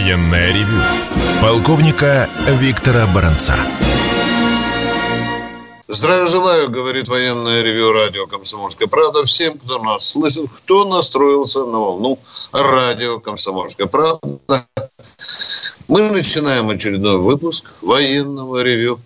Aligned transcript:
Военное 0.00 0.50
ревю 0.54 0.80
полковника 1.42 2.26
Виктора 2.46 3.06
Баранца. 3.06 3.54
Здравия 5.88 6.26
желаю, 6.26 6.70
говорит 6.70 7.06
военное 7.06 7.60
ревю 7.60 7.92
радио 7.92 8.26
«Комсомольская 8.26 8.88
правда» 8.88 9.24
всем, 9.26 9.58
кто 9.58 9.78
нас 9.82 10.08
слышит, 10.08 10.50
кто 10.56 10.86
настроился 10.86 11.66
на 11.66 11.78
волну 11.78 12.18
радио 12.50 13.20
«Комсомольская 13.20 13.88
правда». 13.88 14.66
Мы 15.86 16.10
начинаем 16.10 16.70
очередной 16.70 17.18
выпуск 17.18 17.70
военного 17.82 18.62
ревю. 18.62 18.98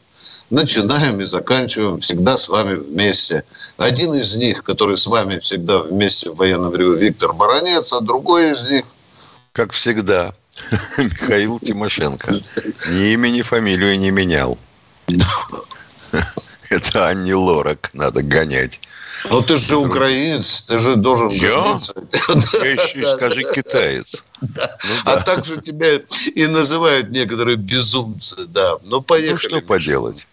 Начинаем 0.50 1.20
и 1.20 1.24
заканчиваем 1.24 1.98
всегда 1.98 2.36
с 2.36 2.48
вами 2.48 2.76
вместе. 2.76 3.42
Один 3.78 4.14
из 4.14 4.36
них, 4.36 4.62
который 4.62 4.96
с 4.96 5.08
вами 5.08 5.40
всегда 5.40 5.78
вместе 5.78 6.30
в 6.30 6.36
военном 6.36 6.72
ревю, 6.72 6.94
Виктор 6.94 7.32
Баранец, 7.32 7.92
а 7.92 8.00
другой 8.00 8.52
из 8.52 8.70
них... 8.70 8.84
Как 9.52 9.70
всегда, 9.70 10.34
Михаил 10.98 11.58
Тимошенко. 11.60 12.32
Ни 12.92 13.12
имени, 13.12 13.38
ни 13.38 13.42
фамилию 13.42 13.98
не 13.98 14.10
менял. 14.10 14.58
Это 16.70 17.08
Анни 17.08 17.32
Лорак 17.32 17.90
надо 17.92 18.22
гонять. 18.22 18.80
Ну 19.30 19.42
ты 19.42 19.56
же 19.56 19.76
украинец, 19.76 20.62
ты 20.62 20.78
же 20.78 20.96
должен 20.96 21.28
Я? 21.30 21.40
Я 21.40 21.74
еще 22.72 22.98
и 22.98 23.16
скажи 23.16 23.42
китаец. 23.42 24.24
Ну 24.40 24.48
А 25.04 25.20
так 25.20 25.44
же 25.44 25.60
тебя 25.60 26.00
и 26.34 26.46
называют 26.46 27.10
некоторые 27.10 27.56
безумцы, 27.56 28.46
да. 28.46 28.72
Ну, 28.82 28.96
Ну 28.96 29.02
поехали. 29.02 29.36
что 29.38 29.60
поделать? 29.60 30.26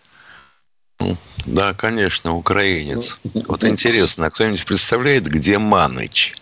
Ну, 1.00 1.18
Да, 1.46 1.74
конечно, 1.74 2.36
украинец. 2.36 3.18
Вот 3.48 3.64
интересно, 3.64 4.28
а 4.28 4.30
кто-нибудь 4.30 4.66
представляет, 4.66 5.26
где 5.26 5.58
Маныч? 5.58 6.36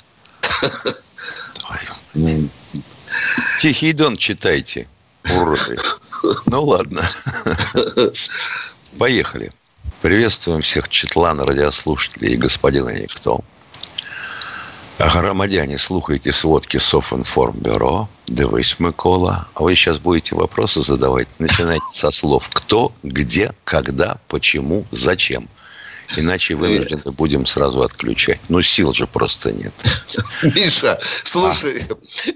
Тихий 3.60 3.94
Дон 3.94 4.18
читайте, 4.18 4.88
уроды. 5.38 5.78
Ну 6.46 6.64
ладно. 6.64 7.02
Поехали. 8.98 9.52
Приветствуем 10.02 10.62
всех 10.62 10.90
Четлан, 10.90 11.42
радиослушателей 11.42 12.34
и 12.34 12.38
господина 12.38 12.90
Никто. 12.90 13.42
Громадяне, 14.98 15.78
слухайте 15.78 16.34
сводки 16.34 16.78
Софинформбюро. 16.78 18.10
Дивись, 18.28 18.80
Микола. 18.80 19.48
А 19.54 19.64
вы 19.64 19.76
сейчас 19.76 19.98
будете 19.98 20.36
вопросы 20.36 20.82
задавать. 20.82 21.28
Начинайте 21.40 21.86
со 21.94 22.12
слов 22.12 22.50
«кто», 22.52 22.92
«где», 23.02 23.54
«когда», 23.64 24.18
«почему», 24.28 24.86
«зачем». 24.92 25.48
Иначе 26.18 26.56
вынуждены 26.56 27.12
будем 27.12 27.46
сразу 27.46 27.82
отключать. 27.82 28.40
Ну, 28.50 28.62
сил 28.62 28.94
же 28.94 29.06
просто 29.06 29.52
нет. 29.52 29.74
Миша, 30.56 31.00
слушай, 31.24 31.84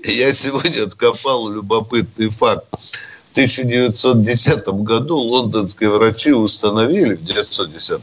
я 0.04 0.32
сегодня 0.32 0.84
откопал 0.84 1.50
любопытный 1.50 2.30
факт. 2.30 2.66
В 2.72 3.32
1910 3.34 4.68
году 4.84 5.18
лондонские 5.18 5.90
врачи 5.90 6.32
установили, 6.32 7.16
в 7.16 7.24
1910, 7.24 8.02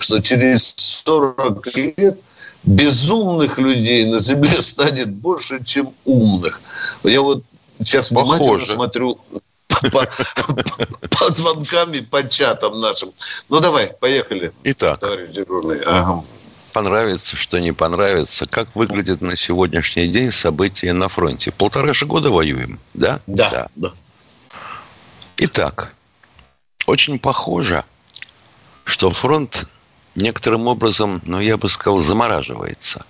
что 0.00 0.20
через 0.20 0.74
40 1.04 1.66
лет 1.96 2.18
безумных 2.64 3.58
людей 3.58 4.04
на 4.06 4.18
Земле 4.18 4.50
станет 4.60 5.10
больше, 5.10 5.64
чем 5.64 5.92
умных. 6.04 6.60
Я 7.04 7.20
вот 7.22 7.44
сейчас 7.78 8.10
внимательно 8.10 8.38
Похоже. 8.38 8.66
смотрю 8.66 9.20
по, 9.82 10.06
по- 10.54 11.08
по 11.08 11.32
звонкам 11.34 11.92
и 11.94 12.00
по 12.00 12.28
чатам 12.28 12.80
нашим. 12.80 13.10
Ну, 13.48 13.60
давай, 13.60 13.88
поехали, 14.00 14.52
Итак, 14.64 15.00
товарищ 15.00 15.30
дежурный. 15.30 15.80
Ага. 15.84 16.22
понравится, 16.72 17.36
что 17.36 17.58
не 17.58 17.72
понравится. 17.72 18.46
Как 18.46 18.74
выглядит 18.74 19.20
на 19.20 19.36
сегодняшний 19.36 20.08
день 20.08 20.30
события 20.30 20.92
на 20.92 21.08
фронте? 21.08 21.50
Полтора 21.52 21.92
же 21.92 22.06
года 22.06 22.30
воюем, 22.30 22.78
да? 22.94 23.20
Да, 23.26 23.68
да. 23.76 23.92
Итак, 25.38 25.92
очень 26.86 27.18
похоже, 27.18 27.84
что 28.84 29.10
фронт 29.10 29.68
некоторым 30.14 30.66
образом, 30.66 31.20
ну, 31.24 31.40
я 31.40 31.56
бы 31.56 31.68
сказал, 31.68 31.98
замораживается. 31.98 33.04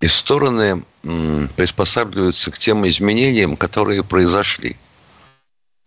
И 0.00 0.06
стороны 0.06 0.84
м, 1.04 1.48
приспосабливаются 1.56 2.50
к 2.50 2.58
тем 2.58 2.86
изменениям, 2.86 3.56
которые 3.56 4.02
произошли. 4.04 4.76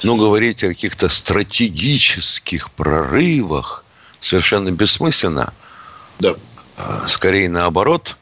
Ну, 0.03 0.15
говорить 0.15 0.63
о 0.63 0.67
каких-то 0.67 1.09
стратегических 1.09 2.69
прорывах 2.71 3.83
совершенно 4.19 4.71
бессмысленно. 4.71 5.53
Да. 6.19 6.35
А, 6.77 7.07
Скорее 7.07 7.49
наоборот. 7.49 8.17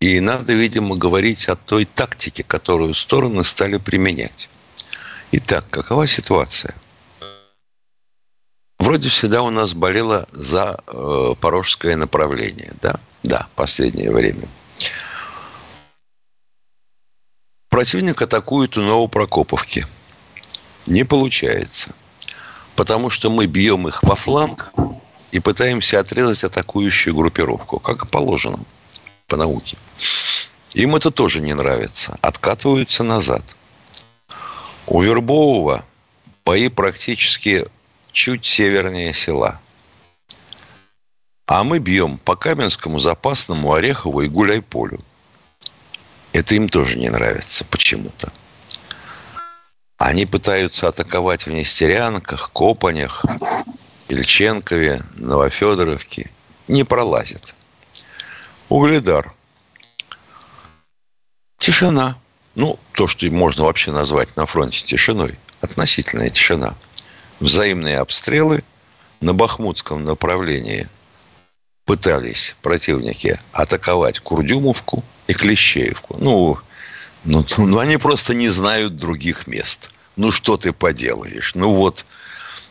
И 0.00 0.18
надо, 0.20 0.54
видимо, 0.54 0.96
говорить 0.96 1.48
о 1.48 1.56
той 1.56 1.84
тактике, 1.84 2.42
которую 2.42 2.94
стороны 2.94 3.44
стали 3.44 3.76
применять. 3.76 4.48
Итак, 5.30 5.64
какова 5.70 6.06
ситуация? 6.06 6.74
Вроде 8.78 9.08
всегда 9.08 9.42
у 9.42 9.50
нас 9.50 9.74
болело 9.74 10.26
за 10.32 10.80
э, 10.88 11.34
порожское 11.40 11.94
направление, 11.96 12.72
да? 12.80 12.98
Да, 13.22 13.46
последнее 13.54 14.10
время. 14.10 14.48
Противник 17.68 18.20
атакует 18.20 18.76
у 18.76 18.82
Новопрокоповки. 18.82 19.86
Не 20.86 21.04
получается. 21.04 21.94
Потому 22.76 23.10
что 23.10 23.30
мы 23.30 23.46
бьем 23.46 23.88
их 23.88 24.02
во 24.02 24.16
фланг 24.16 24.72
и 25.30 25.38
пытаемся 25.40 26.00
отрезать 26.00 26.44
атакующую 26.44 27.14
группировку, 27.14 27.78
как 27.78 28.04
и 28.04 28.08
положено 28.08 28.58
по 29.26 29.36
науке. 29.36 29.76
Им 30.74 30.96
это 30.96 31.10
тоже 31.10 31.40
не 31.40 31.54
нравится. 31.54 32.18
Откатываются 32.20 33.04
назад. 33.04 33.42
У 34.86 35.00
Вербового 35.00 35.84
бои 36.44 36.68
практически 36.68 37.66
чуть 38.10 38.44
севернее 38.44 39.12
села. 39.12 39.60
А 41.46 41.64
мы 41.64 41.78
бьем 41.78 42.18
по 42.18 42.34
Каменскому, 42.34 42.98
Запасному, 42.98 43.74
Орехову 43.74 44.22
и 44.22 44.28
Гуляйполю. 44.28 44.98
Это 46.32 46.54
им 46.54 46.68
тоже 46.68 46.98
не 46.98 47.10
нравится 47.10 47.64
почему-то. 47.66 48.32
Они 50.04 50.26
пытаются 50.26 50.88
атаковать 50.88 51.46
в 51.46 51.52
Нестерянках, 51.52 52.50
Копанях, 52.52 53.24
Ильченкове, 54.08 55.00
Новофедоровке. 55.14 56.28
Не 56.66 56.82
пролазит. 56.82 57.54
Угледар. 58.68 59.32
Тишина. 61.58 62.18
Ну, 62.56 62.80
то, 62.94 63.06
что 63.06 63.30
можно 63.30 63.62
вообще 63.62 63.92
назвать 63.92 64.34
на 64.34 64.44
фронте 64.44 64.84
тишиной. 64.84 65.38
Относительная 65.60 66.30
тишина. 66.30 66.74
Взаимные 67.38 67.98
обстрелы 67.98 68.64
на 69.20 69.34
Бахмутском 69.34 70.02
направлении 70.02 70.88
пытались 71.84 72.56
противники 72.60 73.38
атаковать 73.52 74.18
Курдюмовку 74.18 75.04
и 75.28 75.32
Клещеевку. 75.32 76.16
Ну, 76.18 76.58
ну, 77.24 77.44
ну, 77.58 77.78
они 77.78 77.96
просто 77.96 78.34
не 78.34 78.48
знают 78.48 78.96
других 78.96 79.46
мест. 79.46 79.90
Ну, 80.16 80.30
что 80.30 80.56
ты 80.56 80.72
поделаешь? 80.72 81.54
Ну, 81.54 81.72
вот. 81.72 82.04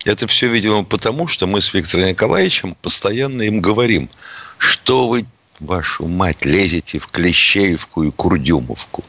Это 0.06 0.26
все, 0.28 0.48
видимо, 0.48 0.84
потому, 0.84 1.28
что 1.28 1.48
мы 1.48 1.62
с 1.62 1.74
Виктором 1.74 2.08
Николаевичем 2.08 2.76
постоянно 2.82 3.44
им 3.44 3.62
говорим, 3.62 4.10
что 4.58 5.08
вы, 5.08 5.26
вашу 5.60 6.08
мать, 6.08 6.44
лезете 6.44 6.98
в 6.98 7.08
Клещеевку 7.08 8.04
и 8.04 8.12
Курдюмовку. 8.12 9.04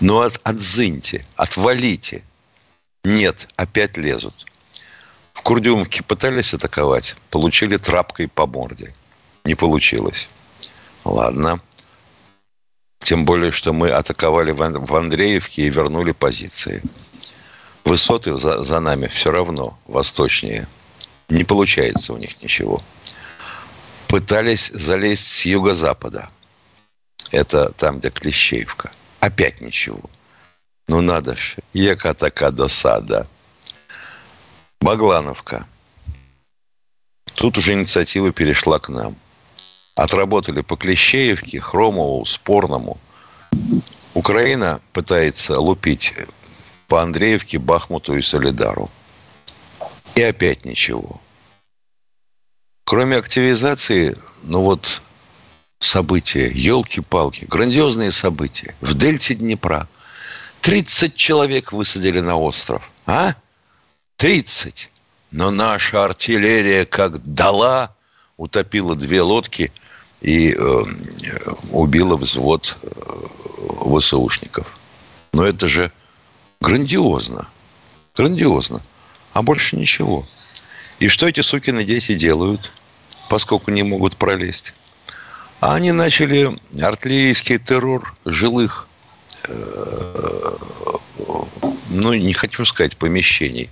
Ну, 0.00 0.20
от, 0.20 0.40
отзыньте, 0.44 1.24
отвалите. 1.36 2.22
Нет, 3.04 3.48
опять 3.56 3.96
лезут. 3.98 4.46
В 5.34 5.42
Курдюмовке 5.42 6.02
пытались 6.02 6.54
атаковать, 6.54 7.14
получили 7.30 7.76
трапкой 7.76 8.28
по 8.28 8.46
морде. 8.46 8.92
Не 9.44 9.54
получилось. 9.54 10.28
Ладно. 11.04 11.60
Тем 13.08 13.24
более, 13.24 13.52
что 13.52 13.72
мы 13.72 13.88
атаковали 13.88 14.50
в 14.50 14.60
Ан- 14.60 14.84
в 14.84 14.94
Андреевке 14.94 15.62
и 15.62 15.70
вернули 15.70 16.12
позиции. 16.12 16.82
Высоты 17.86 18.36
за, 18.36 18.62
за 18.62 18.80
нами 18.80 19.06
все 19.06 19.30
равно 19.30 19.78
восточнее. 19.86 20.68
Не 21.30 21.42
получается 21.42 22.12
у 22.12 22.18
них 22.18 22.42
ничего. 22.42 22.82
Пытались 24.08 24.68
залезть 24.74 25.26
с 25.26 25.46
юго-запада. 25.46 26.28
Это 27.30 27.72
там, 27.72 27.98
где 27.98 28.10
Клещеевка. 28.10 28.90
Опять 29.20 29.62
ничего. 29.62 30.02
Ну 30.86 31.00
надо 31.00 31.34
ж. 31.34 31.56
Яка 31.72 32.12
така 32.12 32.50
досада. 32.50 33.26
Баглановка. 34.82 35.66
Тут 37.36 37.56
уже 37.56 37.72
инициатива 37.72 38.32
перешла 38.32 38.78
к 38.78 38.90
нам. 38.90 39.16
Отработали 39.98 40.60
по 40.60 40.76
Клещеевке, 40.76 41.58
Хромову, 41.58 42.24
Спорному. 42.24 42.98
Украина 44.14 44.80
пытается 44.92 45.58
лупить 45.58 46.14
по 46.86 47.02
Андреевке, 47.02 47.58
Бахмуту 47.58 48.16
и 48.16 48.22
Солидару. 48.22 48.88
И 50.14 50.22
опять 50.22 50.64
ничего. 50.64 51.20
Кроме 52.84 53.16
активизации, 53.16 54.16
ну 54.44 54.62
вот 54.62 55.02
события, 55.80 56.48
елки-палки, 56.48 57.46
грандиозные 57.46 58.12
события 58.12 58.76
в 58.80 58.94
дельте 58.94 59.34
Днепра. 59.34 59.88
30 60.60 61.16
человек 61.16 61.72
высадили 61.72 62.20
на 62.20 62.36
остров. 62.36 62.88
А? 63.06 63.34
30. 64.18 64.92
Но 65.32 65.50
наша 65.50 66.04
артиллерия 66.04 66.84
как 66.84 67.20
дала, 67.24 67.96
утопила 68.36 68.94
две 68.94 69.22
лодки 69.22 69.72
и 70.20 70.52
э, 70.52 70.82
убила 71.70 72.16
взвод 72.16 72.76
э, 72.82 72.88
ВСУшников. 73.98 74.74
Но 75.32 75.44
это 75.44 75.68
же 75.68 75.92
грандиозно. 76.60 77.48
Грандиозно. 78.16 78.82
А 79.32 79.42
больше 79.42 79.76
ничего. 79.76 80.26
И 80.98 81.08
что 81.08 81.28
эти 81.28 81.40
сукины 81.40 81.84
дети 81.84 82.14
делают, 82.14 82.72
поскольку 83.28 83.70
не 83.70 83.84
могут 83.84 84.16
пролезть? 84.16 84.74
А 85.60 85.74
они 85.74 85.92
начали 85.92 86.58
артиллерийский 86.80 87.58
террор 87.58 88.14
жилых, 88.24 88.88
э, 89.44 90.56
ну, 91.90 92.14
не 92.14 92.32
хочу 92.32 92.64
сказать 92.64 92.96
помещений, 92.96 93.70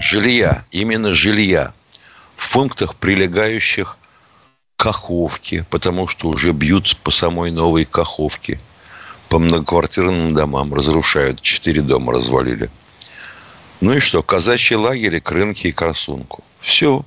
жилья, 0.00 0.64
именно 0.70 1.12
жилья 1.12 1.72
в 2.36 2.50
пунктах, 2.52 2.94
прилегающих 2.96 3.98
Каховке, 4.78 5.66
потому 5.70 6.06
что 6.06 6.28
уже 6.28 6.52
бьют 6.52 6.96
по 7.02 7.10
самой 7.10 7.50
новой 7.50 7.84
Каховке, 7.84 8.60
по 9.28 9.40
многоквартирным 9.40 10.34
домам, 10.34 10.72
разрушают, 10.72 11.42
четыре 11.42 11.82
дома 11.82 12.12
развалили. 12.12 12.70
Ну 13.80 13.94
и 13.94 13.98
что, 13.98 14.22
казачьи 14.22 14.76
лагеря, 14.76 15.20
Крынки 15.20 15.66
и 15.66 15.72
Красунку. 15.72 16.44
Все. 16.60 17.04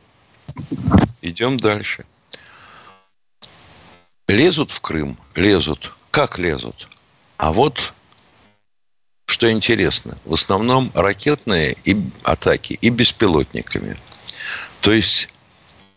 Идем 1.21 1.57
дальше. 1.57 2.03
Лезут 4.27 4.71
в 4.71 4.81
Крым, 4.81 5.17
лезут. 5.35 5.95
Как 6.11 6.39
лезут? 6.39 6.89
А 7.37 7.53
вот 7.53 7.93
что 9.27 9.49
интересно, 9.49 10.17
в 10.25 10.33
основном 10.33 10.91
ракетные 10.93 11.77
и 11.85 11.97
атаки 12.23 12.77
и 12.81 12.89
беспилотниками. 12.89 13.95
То 14.81 14.91
есть 14.91 15.29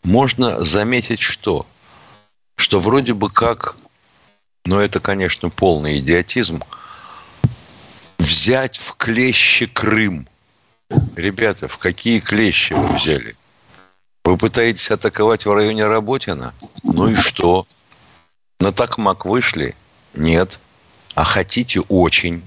можно 0.04 0.62
заметить 0.62 1.20
что? 1.20 1.66
Что 2.56 2.78
вроде 2.78 3.14
бы 3.14 3.30
как, 3.30 3.76
но 4.64 4.80
это, 4.80 5.00
конечно, 5.00 5.50
полный 5.50 5.98
идиотизм, 5.98 6.62
взять 8.18 8.76
в 8.76 8.94
клещи 8.94 9.66
Крым. 9.66 10.28
Ребята, 11.16 11.66
в 11.66 11.78
какие 11.78 12.20
клещи 12.20 12.74
вы 12.74 12.96
взяли? 12.96 13.36
Вы 14.24 14.36
пытаетесь 14.36 14.90
атаковать 14.90 15.44
в 15.44 15.52
районе 15.52 15.86
Работина? 15.86 16.54
Ну 16.82 17.08
и 17.08 17.16
что? 17.16 17.66
На 18.60 18.72
Такмак 18.72 19.24
вышли? 19.24 19.74
Нет. 20.14 20.60
А 21.14 21.24
хотите 21.24 21.80
очень. 21.80 22.42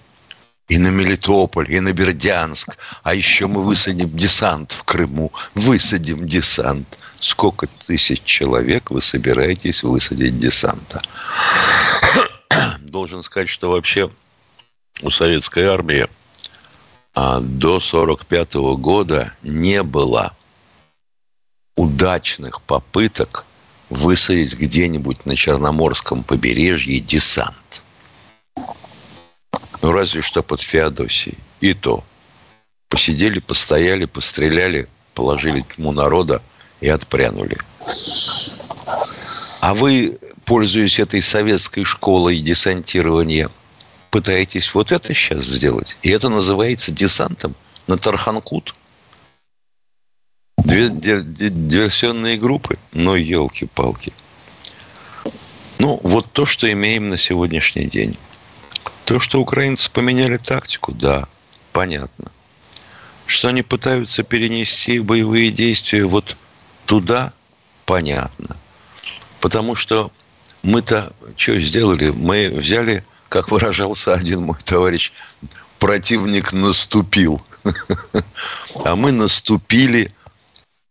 И 0.68 0.78
на 0.78 0.90
Мелитополь, 0.90 1.72
и 1.74 1.80
на 1.80 1.94
Бердянск. 1.94 2.78
А 3.04 3.14
еще 3.14 3.48
мы 3.48 3.64
высадим 3.64 4.10
десант 4.10 4.74
в 4.74 4.84
Крыму. 4.84 5.32
Высадим 5.56 6.28
десант. 6.28 7.00
Сколько 7.20 7.68
тысяч 7.68 8.22
человек 8.24 8.92
вы 8.92 9.02
собираетесь 9.02 9.84
высадить 9.84 10.38
десанта? 10.38 11.02
Должен 12.80 13.24
сказать, 13.24 13.50
что 13.50 13.72
вообще 13.72 14.12
у 15.04 15.10
советской 15.10 15.66
армии 15.66 16.08
а, 17.16 17.40
до 17.40 17.78
1945 17.78 18.56
года 18.80 19.34
не 19.42 19.84
было 19.84 20.36
удачных 21.76 22.62
попыток 22.62 23.46
высадить 23.90 24.56
где-нибудь 24.56 25.26
на 25.26 25.36
Черноморском 25.36 26.24
побережье 26.24 27.00
десант. 27.00 27.84
Ну, 29.88 29.94
разве 29.94 30.22
что 30.22 30.44
под 30.44 30.60
Феодосией. 30.60 31.38
И 31.62 31.74
то. 31.74 32.04
Посидели, 32.90 33.40
постояли, 33.40 34.04
постреляли, 34.04 34.90
положили 35.14 35.62
тьму 35.62 35.94
народа 35.94 36.42
и 36.82 36.90
отпрянули. 36.90 37.58
А 39.62 39.74
вы, 39.74 40.18
пользуясь 40.44 41.00
этой 41.00 41.22
советской 41.22 41.86
школой 41.86 42.38
десантирования, 42.40 43.50
пытаетесь 44.12 44.76
вот 44.76 44.92
это 44.92 45.14
сейчас 45.14 45.46
сделать. 45.46 45.98
И 46.02 46.10
это 46.10 46.28
называется 46.28 46.92
десантом 46.92 47.56
на 47.88 47.98
Тарханкут– 47.98 48.76
Две 50.58 50.90
диверсионные 50.90 52.36
группы? 52.36 52.76
Ну, 52.92 53.16
елки-палки. 53.16 54.12
Ну, 55.80 55.98
вот 56.04 56.30
то, 56.34 56.46
что 56.46 56.70
имеем 56.70 57.08
на 57.08 57.16
сегодняшний 57.16 57.86
день. 57.86 58.18
То, 59.08 59.22
что 59.22 59.40
украинцы 59.40 59.90
поменяли 59.90 60.36
тактику, 60.36 60.92
да, 60.92 61.30
понятно. 61.72 62.30
Что 63.26 63.48
они 63.48 63.62
пытаются 63.62 64.22
перенести 64.22 65.00
боевые 65.00 65.50
действия 65.50 66.04
вот 66.04 66.36
туда, 66.86 67.32
понятно. 67.86 68.58
Потому 69.40 69.76
что 69.76 70.12
мы-то 70.62 71.14
что 71.38 71.58
сделали? 71.62 72.10
Мы 72.10 72.50
взяли, 72.50 73.06
как 73.30 73.50
выражался 73.50 74.14
один 74.14 74.42
мой 74.42 74.58
товарищ, 74.66 75.14
противник 75.80 76.52
наступил. 76.52 77.42
А 78.84 78.98
мы 78.98 79.14
наступили 79.14 80.12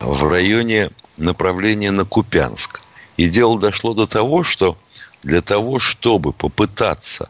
в 0.01 0.27
районе 0.27 0.89
направления 1.19 1.91
на 1.91 2.07
Купянск. 2.07 2.81
И 3.19 3.29
дело 3.29 3.61
дошло 3.61 3.93
до 3.93 4.07
того, 4.07 4.43
что 4.43 4.79
для 5.23 5.43
того, 5.43 5.79
чтобы 5.79 6.33
попытаться 6.33 7.29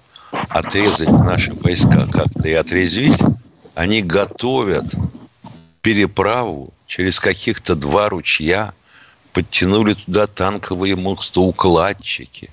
отрезать 0.49 1.11
наши 1.11 1.53
войска 1.55 2.07
как-то 2.07 2.49
и 2.49 2.53
отрезвить, 2.53 3.21
они 3.75 4.03
готовят 4.03 4.85
переправу 5.83 6.73
через 6.87 7.21
каких-то 7.21 7.75
два 7.75 8.09
ручья, 8.09 8.73
подтянули 9.33 9.95
туда 9.95 10.27
танковые 10.27 10.97
мостоукладчики, 10.97 12.51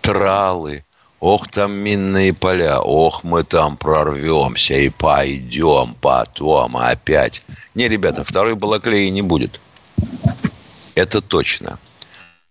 тралы, 0.00 0.84
ох, 1.20 1.48
там 1.48 1.72
минные 1.72 2.34
поля, 2.34 2.80
ох, 2.80 3.24
мы 3.24 3.44
там 3.44 3.76
прорвемся 3.76 4.74
и 4.74 4.88
пойдем 4.88 5.94
потом 6.00 6.76
опять. 6.76 7.44
Не, 7.74 7.88
ребята, 7.88 8.24
второй 8.24 8.54
балаклеи 8.54 9.08
не 9.08 9.22
будет. 9.22 9.60
Это 10.94 11.20
точно. 11.20 11.78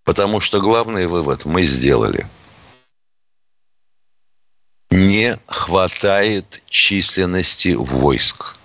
Потому 0.04 0.40
что 0.40 0.62
главный 0.62 1.06
вывод 1.06 1.44
мы 1.44 1.64
сделали. 1.64 2.26
Не 4.90 5.38
хватает 5.48 6.62
численности 6.70 7.76
войск. 7.78 8.56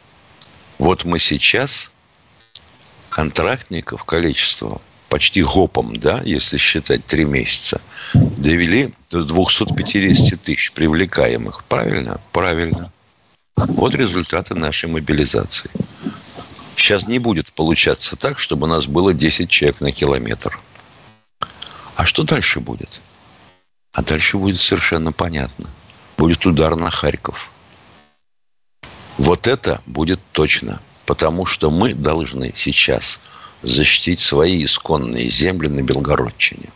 Вот 0.78 1.04
мы 1.04 1.18
сейчас 1.18 1.90
контрактников 3.10 4.04
количество 4.04 4.80
почти 5.08 5.42
гопом, 5.42 5.94
да, 5.96 6.22
если 6.24 6.56
считать 6.56 7.04
три 7.04 7.26
месяца, 7.26 7.80
довели 8.14 8.94
до 9.10 9.24
250 9.24 10.40
тысяч 10.40 10.72
привлекаемых. 10.72 11.64
Правильно? 11.64 12.20
Правильно. 12.32 12.90
Вот 13.56 13.94
результаты 13.94 14.54
нашей 14.54 14.88
мобилизации. 14.88 15.70
Сейчас 16.76 17.06
не 17.06 17.18
будет 17.18 17.52
получаться 17.52 18.16
так, 18.16 18.38
чтобы 18.38 18.66
у 18.66 18.70
нас 18.70 18.86
было 18.86 19.12
10 19.12 19.50
человек 19.50 19.80
на 19.80 19.92
километр. 19.92 20.58
А 21.96 22.06
что 22.06 22.22
дальше 22.22 22.60
будет? 22.60 23.00
А 23.92 24.02
дальше 24.02 24.38
будет 24.38 24.58
совершенно 24.58 25.12
понятно. 25.12 25.68
Будет 26.16 26.46
удар 26.46 26.76
на 26.76 26.90
Харьков. 26.90 27.50
Вот 29.18 29.46
это 29.46 29.80
будет 29.86 30.20
точно. 30.32 30.80
Потому 31.06 31.46
что 31.46 31.70
мы 31.70 31.94
должны 31.94 32.52
сейчас 32.54 33.20
защитить 33.62 34.20
свои 34.20 34.64
исконные 34.64 35.28
земли 35.28 35.68
на 35.68 35.82
Белгородчине. 35.82 36.68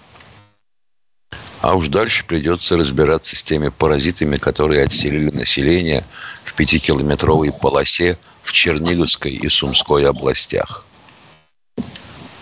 А 1.61 1.75
уж 1.75 1.89
дальше 1.89 2.25
придется 2.25 2.77
разбираться 2.77 3.35
с 3.35 3.43
теми 3.43 3.69
паразитами, 3.69 4.37
которые 4.37 4.85
отселили 4.85 5.31
население 5.31 6.05
в 6.45 6.55
пятикилометровой 6.55 7.53
полосе 7.53 8.19
в 8.43 8.53
Черниговской 8.53 9.33
и 9.33 9.49
Сумской 9.49 10.07
областях. 10.07 10.85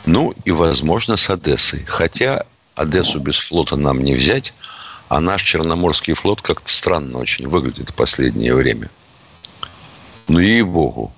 Ну 0.04 0.34
и, 0.44 0.50
возможно, 0.50 1.16
с 1.16 1.30
Одессой. 1.30 1.84
Хотя 1.86 2.44
Одессу 2.74 3.20
без 3.20 3.38
флота 3.38 3.76
нам 3.76 4.02
не 4.02 4.14
взять, 4.14 4.52
а 5.14 5.20
наш 5.20 5.44
Черноморский 5.44 6.14
флот 6.14 6.42
как-то 6.42 6.68
странно 6.68 7.20
очень 7.20 7.46
выглядит 7.46 7.90
в 7.90 7.94
последнее 7.94 8.52
время. 8.52 8.90
Ну, 10.26 10.40
ей-богу. 10.40 11.12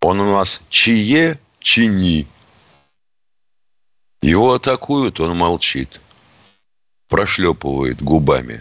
Он 0.00 0.20
у 0.20 0.32
нас 0.32 0.60
чье 0.68 1.40
чини. 1.58 2.28
Его 4.22 4.54
атакуют, 4.54 5.18
он 5.18 5.36
молчит. 5.36 6.00
Прошлепывает 7.08 8.00
губами. 8.00 8.60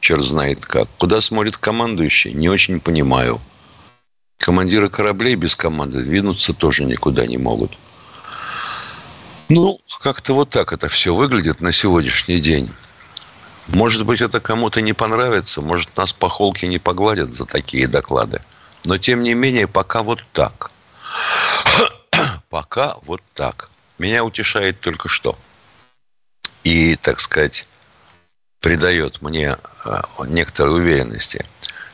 Черт 0.00 0.22
знает 0.22 0.66
как. 0.66 0.90
Куда 0.98 1.22
смотрит 1.22 1.56
командующий, 1.56 2.34
не 2.34 2.50
очень 2.50 2.80
понимаю. 2.80 3.40
Командиры 4.36 4.90
кораблей 4.90 5.36
без 5.36 5.56
команды 5.56 6.02
двинуться 6.02 6.52
тоже 6.52 6.84
никуда 6.84 7.24
не 7.26 7.38
могут. 7.38 7.72
Ну, 9.48 9.80
как-то 10.02 10.34
вот 10.34 10.50
так 10.50 10.74
это 10.74 10.88
все 10.88 11.14
выглядит 11.14 11.62
на 11.62 11.72
сегодняшний 11.72 12.40
день. 12.40 12.68
Может 13.68 14.06
быть, 14.06 14.20
это 14.20 14.40
кому-то 14.40 14.80
не 14.80 14.92
понравится, 14.92 15.60
может, 15.60 15.96
нас 15.96 16.12
по 16.12 16.28
холке 16.28 16.68
не 16.68 16.78
погладят 16.78 17.34
за 17.34 17.46
такие 17.46 17.88
доклады. 17.88 18.40
Но, 18.84 18.98
тем 18.98 19.22
не 19.22 19.34
менее, 19.34 19.66
пока 19.66 20.02
вот 20.02 20.22
так. 20.32 20.70
пока 22.48 22.96
вот 23.02 23.20
так. 23.34 23.70
Меня 23.98 24.24
утешает 24.24 24.80
только 24.80 25.08
что. 25.08 25.36
И, 26.62 26.96
так 26.96 27.18
сказать, 27.20 27.66
придает 28.60 29.22
мне 29.22 29.56
э, 29.84 30.00
некоторой 30.26 30.80
уверенности, 30.80 31.44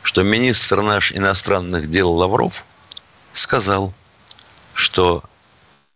что 0.02 0.22
министр 0.22 0.82
наш 0.82 1.12
иностранных 1.12 1.88
дел 1.88 2.10
Лавров 2.10 2.64
сказал, 3.32 3.92
что 4.74 5.22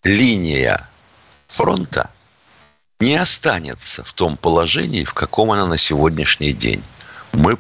линия 0.04 0.88
фронта 1.48 2.10
не 3.00 3.16
останется 3.16 4.04
в 4.04 4.12
том 4.12 4.36
положении, 4.36 5.04
в 5.04 5.14
каком 5.14 5.52
она 5.52 5.66
на 5.66 5.76
сегодняшний 5.76 6.52
день. 6.52 6.82
Мы, 7.32 7.56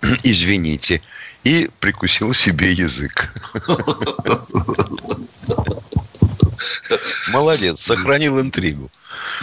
извините, 0.22 1.02
и 1.44 1.70
прикусил 1.80 2.34
себе 2.34 2.72
язык. 2.72 3.32
Молодец, 7.28 7.80
сохранил 7.80 8.40
интригу. 8.40 8.90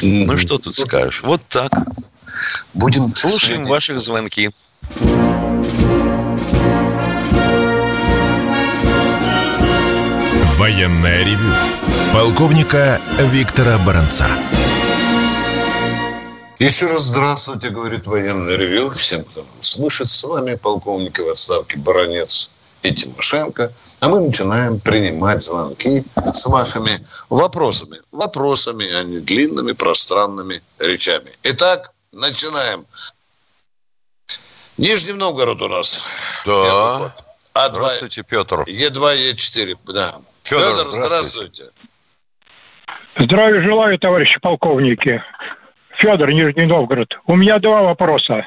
Ну, 0.02 0.38
что 0.38 0.58
тут 0.58 0.78
скажешь? 0.78 1.22
Вот 1.24 1.42
так. 1.48 1.72
Будем 2.74 3.16
слушаем 3.16 3.64
ваших 3.66 4.02
звонки. 4.02 4.50
Военная 10.58 11.24
ревю. 11.24 11.54
Полковника 12.14 13.00
Виктора 13.20 13.78
Баранца. 13.80 14.28
Еще 16.62 16.86
раз 16.86 17.06
здравствуйте, 17.06 17.70
говорит 17.70 18.06
военный 18.06 18.56
ревю. 18.56 18.92
Всем, 18.92 19.24
кто 19.24 19.44
слышит, 19.62 20.10
с 20.10 20.24
вами 20.24 20.54
полковник 20.54 21.18
в 21.18 21.28
отставке 21.28 21.80
Баранец 21.80 22.52
и 22.84 22.94
Тимошенко. 22.94 23.74
А 24.00 24.08
мы 24.08 24.20
начинаем 24.20 24.80
принимать 24.80 25.42
звонки 25.42 26.04
с 26.16 26.46
вашими 26.46 27.04
вопросами. 27.32 27.98
Вопросами, 28.12 28.94
а 28.94 29.02
не 29.02 29.22
длинными 29.22 29.72
пространными 29.72 30.62
речами. 30.78 31.32
Итак, 31.42 31.94
начинаем. 32.12 32.86
Нижний 34.78 35.14
Новгород 35.14 35.64
у 35.64 35.68
нас. 35.68 36.04
Да. 36.46 37.12
А 37.56 37.70
здравствуйте, 37.70 38.22
Петр. 38.22 38.60
Е2, 38.68 39.32
Е4, 39.32 39.78
да. 39.92 40.14
Федор, 40.44 40.78
Федор 40.78 40.86
здравствуйте. 40.92 41.64
здравствуйте. 41.64 41.64
Здравия 43.18 43.64
желаю, 43.64 43.98
товарищи 43.98 44.40
полковники. 44.40 45.22
Федор, 46.02 46.32
Нижний 46.32 46.66
Новгород. 46.66 47.16
У 47.28 47.36
меня 47.36 47.60
два 47.60 47.84
вопроса. 47.84 48.46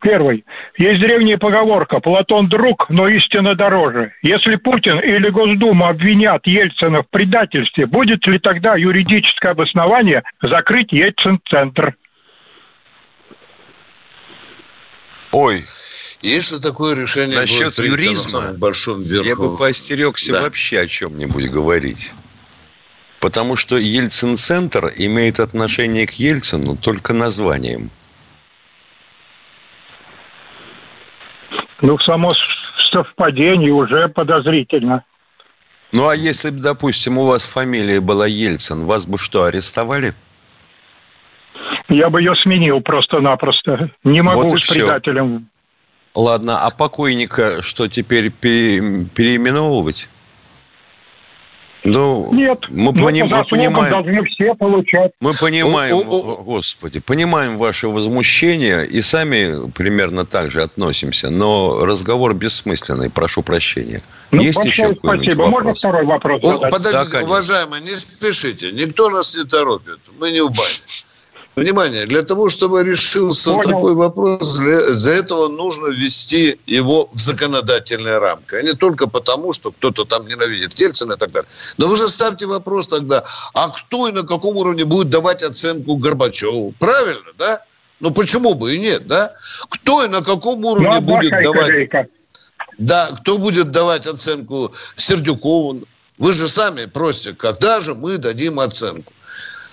Первый. 0.00 0.44
Есть 0.76 1.00
древняя 1.00 1.38
поговорка 1.38 2.00
«Платон 2.00 2.48
друг, 2.48 2.88
но 2.88 3.08
истина 3.08 3.54
дороже». 3.54 4.12
Если 4.22 4.56
Путин 4.56 4.98
или 5.00 5.28
Госдума 5.28 5.88
обвинят 5.88 6.46
Ельцина 6.46 7.02
в 7.02 7.08
предательстве, 7.08 7.86
будет 7.86 8.26
ли 8.26 8.38
тогда 8.38 8.74
юридическое 8.76 9.52
обоснование 9.52 10.22
закрыть 10.42 10.92
Ельцин-центр? 10.92 11.94
Ой, 15.32 15.62
если 16.22 16.56
такое 16.56 16.96
решение 16.96 17.38
Насчет 17.38 17.76
будет 17.76 17.90
юризма, 17.90 18.40
на 18.40 18.58
большом 18.58 19.02
верху... 19.02 19.28
я 19.28 19.36
бы 19.36 19.56
поостерегся 19.56 20.32
да. 20.32 20.42
вообще 20.42 20.80
о 20.80 20.86
чем-нибудь 20.86 21.50
говорить. 21.50 22.12
Потому 23.20 23.56
что 23.56 23.76
Ельцин-центр 23.76 24.92
имеет 24.96 25.40
отношение 25.40 26.06
к 26.06 26.12
Ельцину 26.12 26.76
только 26.76 27.12
названием. 27.12 27.90
Ну, 31.80 31.98
само 31.98 32.30
совпадение 32.92 33.72
уже 33.72 34.08
подозрительно. 34.08 35.04
Ну, 35.92 36.08
а 36.08 36.14
если 36.14 36.50
бы, 36.50 36.60
допустим, 36.60 37.18
у 37.18 37.26
вас 37.26 37.44
фамилия 37.44 38.00
была 38.00 38.26
Ельцин, 38.26 38.84
вас 38.84 39.06
бы 39.06 39.18
что, 39.18 39.44
арестовали? 39.44 40.14
Я 41.88 42.10
бы 42.10 42.20
ее 42.20 42.34
сменил 42.42 42.80
просто-напросто. 42.82 43.90
Не 44.04 44.20
могу 44.20 44.48
вот 44.48 44.60
с 44.60 44.68
предателем. 44.68 45.48
Ладно, 46.14 46.58
а 46.58 46.70
покойника 46.70 47.62
что 47.62 47.88
теперь 47.88 48.30
переименовывать? 48.30 50.08
Ну, 51.84 52.32
Нет, 52.32 52.58
мы, 52.68 52.92
ну, 52.92 53.04
поним, 53.04 53.28
мы 53.28 53.44
понимаем, 53.44 53.90
должны 53.90 54.24
все 54.24 54.54
получать. 54.54 55.12
Мы 55.20 55.32
понимаем, 55.32 55.96
о, 55.96 56.00
о, 56.00 56.32
о. 56.32 56.36
господи, 56.42 57.00
понимаем 57.00 57.56
ваше 57.56 57.88
возмущение 57.88 58.86
и 58.86 59.00
сами 59.00 59.70
примерно 59.70 60.24
так 60.24 60.50
же 60.50 60.62
относимся, 60.62 61.30
но 61.30 61.84
разговор 61.84 62.34
бессмысленный, 62.34 63.10
прошу 63.10 63.42
прощения. 63.42 64.02
Ну, 64.30 64.42
Есть 64.42 64.64
еще 64.64 64.94
спасибо. 64.94 65.42
Вопрос? 65.42 65.50
Можно 65.50 65.74
второй 65.74 66.04
вопрос 66.04 66.42
задать? 66.42 66.72
Подождите, 66.72 67.18
да, 67.18 67.24
уважаемые, 67.24 67.82
не 67.82 67.94
спешите, 67.94 68.72
никто 68.72 69.08
нас 69.08 69.36
не 69.36 69.44
торопит, 69.44 69.98
мы 70.18 70.30
не 70.30 70.40
в 70.40 70.48
бане. 70.48 71.06
Внимание, 71.58 72.06
для 72.06 72.22
того, 72.22 72.48
чтобы 72.48 72.84
решился 72.84 73.50
Понял. 73.50 73.62
такой 73.62 73.94
вопрос, 73.94 74.58
для, 74.58 74.92
для 74.92 75.14
этого 75.14 75.48
нужно 75.48 75.88
ввести 75.88 76.60
его 76.66 77.10
в 77.12 77.18
законодательные 77.18 78.18
рамки. 78.18 78.54
А 78.54 78.62
не 78.62 78.74
только 78.74 79.08
потому, 79.08 79.52
что 79.52 79.72
кто-то 79.72 80.04
там 80.04 80.28
ненавидит 80.28 80.78
Ельцина 80.78 81.14
и 81.14 81.16
так 81.16 81.32
далее. 81.32 81.48
Но 81.76 81.88
вы 81.88 81.96
же 81.96 82.08
ставьте 82.08 82.46
вопрос 82.46 82.86
тогда, 82.86 83.24
а 83.54 83.70
кто 83.70 84.06
и 84.06 84.12
на 84.12 84.22
каком 84.22 84.56
уровне 84.56 84.84
будет 84.84 85.10
давать 85.10 85.42
оценку 85.42 85.96
Горбачеву? 85.96 86.74
Правильно, 86.78 87.32
да? 87.36 87.64
Ну 87.98 88.12
почему 88.12 88.54
бы 88.54 88.76
и 88.76 88.78
нет, 88.78 89.08
да? 89.08 89.34
Кто 89.68 90.04
и 90.04 90.08
на 90.08 90.22
каком 90.22 90.64
уровне 90.64 91.00
ну, 91.00 91.00
будет 91.00 91.32
давать... 91.42 91.66
Корейка. 91.66 92.06
Да, 92.78 93.10
кто 93.20 93.38
будет 93.38 93.72
давать 93.72 94.06
оценку 94.06 94.72
Сердюкову? 94.94 95.80
Вы 96.18 96.32
же 96.32 96.46
сами 96.46 96.84
просите, 96.84 97.34
когда 97.34 97.80
же 97.80 97.94
мы 97.94 98.18
дадим 98.18 98.60
оценку? 98.60 99.12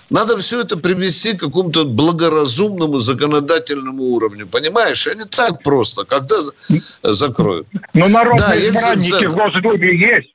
Надо 0.08 0.36
все 0.38 0.60
это 0.60 0.76
привести 0.76 1.36
к 1.36 1.40
какому-то 1.40 1.84
благоразумному 1.84 2.98
законодательному 2.98 4.04
уровню. 4.04 4.46
Понимаешь? 4.46 5.06
А 5.06 5.14
не 5.14 5.24
так 5.24 5.62
просто. 5.62 6.04
Когда 6.04 6.36
закроют? 7.02 7.66
Но 7.92 8.08
народные 8.08 8.48
да, 8.48 8.68
избранники 8.68 9.26
в 9.26 9.34
Госдуме 9.34 9.96
есть. 9.96 10.32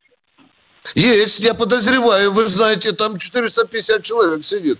Есть, 0.95 1.39
я 1.39 1.53
подозреваю. 1.53 2.31
Вы 2.31 2.47
знаете, 2.47 2.91
там 2.91 3.17
450 3.17 4.03
человек 4.03 4.43
сидит. 4.43 4.79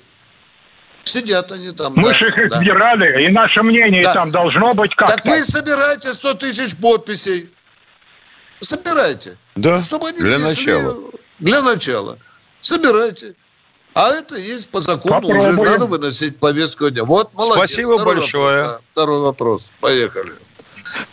Сидят 1.04 1.52
они 1.52 1.72
там. 1.72 1.94
Мы 1.96 2.10
да, 2.10 2.14
же 2.14 2.28
их 2.28 2.50
да. 2.50 2.60
избирали, 2.60 3.26
и 3.26 3.32
наше 3.32 3.64
мнение 3.64 4.04
да. 4.04 4.14
там 4.14 4.30
должно 4.32 4.72
быть 4.74 4.94
как-то. 4.96 5.16
Так 5.16 5.26
вы 5.26 5.44
собираете 5.44 6.14
100 6.14 6.34
тысяч 6.36 6.76
подписей. 6.78 7.50
Собирайте. 8.60 9.38
Да, 9.56 9.82
чтобы 9.82 10.10
они 10.10 10.20
для 10.20 10.38
начала. 10.38 10.98
Для 11.40 11.62
начала. 11.64 12.20
Собирайте. 12.60 13.34
А 13.94 14.10
это 14.10 14.36
есть 14.36 14.72
по 14.72 14.80
закону 14.80 15.22
Попробуем. 15.22 15.60
уже 15.60 15.72
надо 15.72 15.86
выносить 15.86 16.40
повестку 16.40 16.90
дня. 16.90 17.04
Вот 17.04 17.34
молодец. 17.34 17.56
Спасибо 17.56 17.98
Второй 17.98 18.16
большое. 18.16 18.64
Вопрос. 18.64 18.82
Второй 18.94 19.22
вопрос. 19.22 19.72
Поехали. 19.82 20.32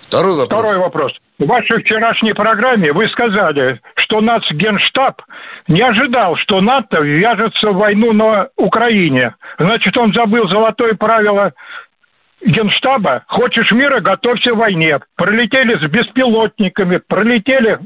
Второй 0.00 0.36
вопрос. 0.36 0.46
Второй 0.46 0.78
вопрос. 0.78 1.12
В 1.38 1.46
вашей 1.46 1.82
вчерашней 1.82 2.32
программе 2.32 2.92
вы 2.92 3.08
сказали, 3.08 3.80
что 3.96 4.20
Нацгенштаб 4.20 5.22
не 5.68 5.80
ожидал, 5.82 6.36
что 6.36 6.60
НАТО 6.60 7.00
ввяжется 7.00 7.70
в 7.70 7.76
войну 7.76 8.12
на 8.12 8.48
Украине. 8.56 9.34
Значит, 9.58 9.96
он 9.96 10.12
забыл 10.14 10.48
золотое 10.48 10.94
правило 10.94 11.52
Генштаба. 12.44 13.24
Хочешь 13.28 13.70
мира, 13.72 14.00
готовься 14.00 14.50
к 14.50 14.56
войне. 14.56 14.98
Пролетели 15.16 15.76
с 15.76 15.90
беспилотниками, 15.90 17.00
пролетели 17.06 17.78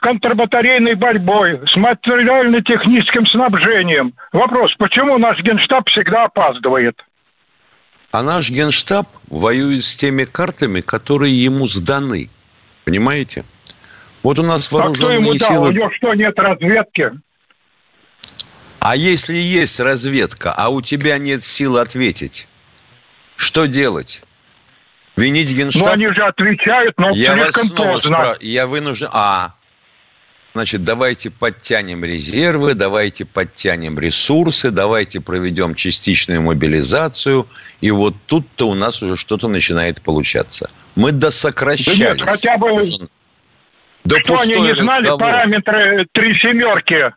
с 0.00 0.02
контрбатарейной 0.02 0.94
борьбой, 0.94 1.60
с 1.70 1.76
материально-техническим 1.76 3.26
снабжением. 3.26 4.14
Вопрос, 4.32 4.74
почему 4.78 5.18
наш 5.18 5.38
генштаб 5.40 5.88
всегда 5.90 6.24
опаздывает? 6.24 6.98
А 8.10 8.22
наш 8.22 8.48
генштаб 8.48 9.06
воюет 9.28 9.84
с 9.84 9.96
теми 9.96 10.24
картами, 10.24 10.80
которые 10.80 11.44
ему 11.44 11.66
сданы. 11.66 12.30
Понимаете? 12.84 13.44
Вот 14.22 14.38
у 14.38 14.42
нас 14.42 14.72
вооруженные 14.72 15.18
а 15.18 15.20
кто 15.20 15.28
ему 15.28 15.38
силы... 15.38 15.54
Дал? 15.54 15.62
У 15.64 15.70
него 15.70 15.90
что, 15.96 16.14
нет 16.14 16.38
разведки? 16.38 17.10
А 18.80 18.96
если 18.96 19.34
есть 19.34 19.78
разведка, 19.80 20.54
а 20.56 20.70
у 20.70 20.80
тебя 20.80 21.18
нет 21.18 21.42
сил 21.42 21.76
ответить, 21.76 22.48
что 23.36 23.66
делать? 23.66 24.22
Винить 25.16 25.54
генштаб? 25.54 25.86
Ну, 25.86 25.92
они 25.92 26.06
же 26.06 26.24
отвечают, 26.24 26.98
но 26.98 27.10
я 27.10 27.34
слишком 27.34 27.68
поздно. 27.76 28.16
Спра... 28.16 28.36
Я 28.40 28.66
вынужден... 28.66 29.08
А, 29.12 29.54
Значит, 30.52 30.82
давайте 30.82 31.30
подтянем 31.30 32.04
резервы, 32.04 32.74
давайте 32.74 33.24
подтянем 33.24 33.98
ресурсы, 33.98 34.70
давайте 34.70 35.20
проведем 35.20 35.74
частичную 35.76 36.42
мобилизацию. 36.42 37.46
И 37.80 37.90
вот 37.92 38.16
тут-то 38.26 38.68
у 38.68 38.74
нас 38.74 39.00
уже 39.02 39.16
что-то 39.16 39.46
начинает 39.48 40.02
получаться. 40.02 40.68
Мы 40.96 41.12
досокращались. 41.12 41.98
Да 41.98 42.14
нет, 42.14 42.22
хотя 42.22 42.56
бы... 42.56 42.82
Да 44.04 44.18
что 44.20 44.40
они 44.40 44.54
не 44.54 44.74
знали 44.74 45.02
разговор. 45.02 45.20
параметры 45.20 46.06
три 46.12 46.34
семерки? 46.36 47.12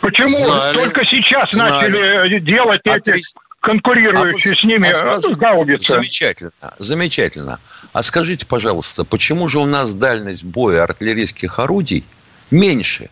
Почему 0.00 0.28
Знали. 0.28 0.76
только 0.76 1.04
сейчас 1.04 1.50
Знали. 1.50 1.90
начали 1.90 2.38
делать 2.38 2.80
а 2.86 2.96
эти... 2.96 3.20
конкурирующие 3.60 4.54
а 4.54 4.56
с 4.56 4.64
ними 4.64 4.88
а 4.88 4.94
скажите, 4.94 5.34
гаубицы. 5.34 5.92
Замечательно, 5.94 6.52
замечательно. 6.78 7.60
А 7.98 8.02
скажите, 8.04 8.46
пожалуйста, 8.46 9.02
почему 9.02 9.48
же 9.48 9.58
у 9.58 9.66
нас 9.66 9.92
дальность 9.92 10.44
боя 10.44 10.84
артиллерийских 10.84 11.58
орудий 11.58 12.04
меньше, 12.52 13.10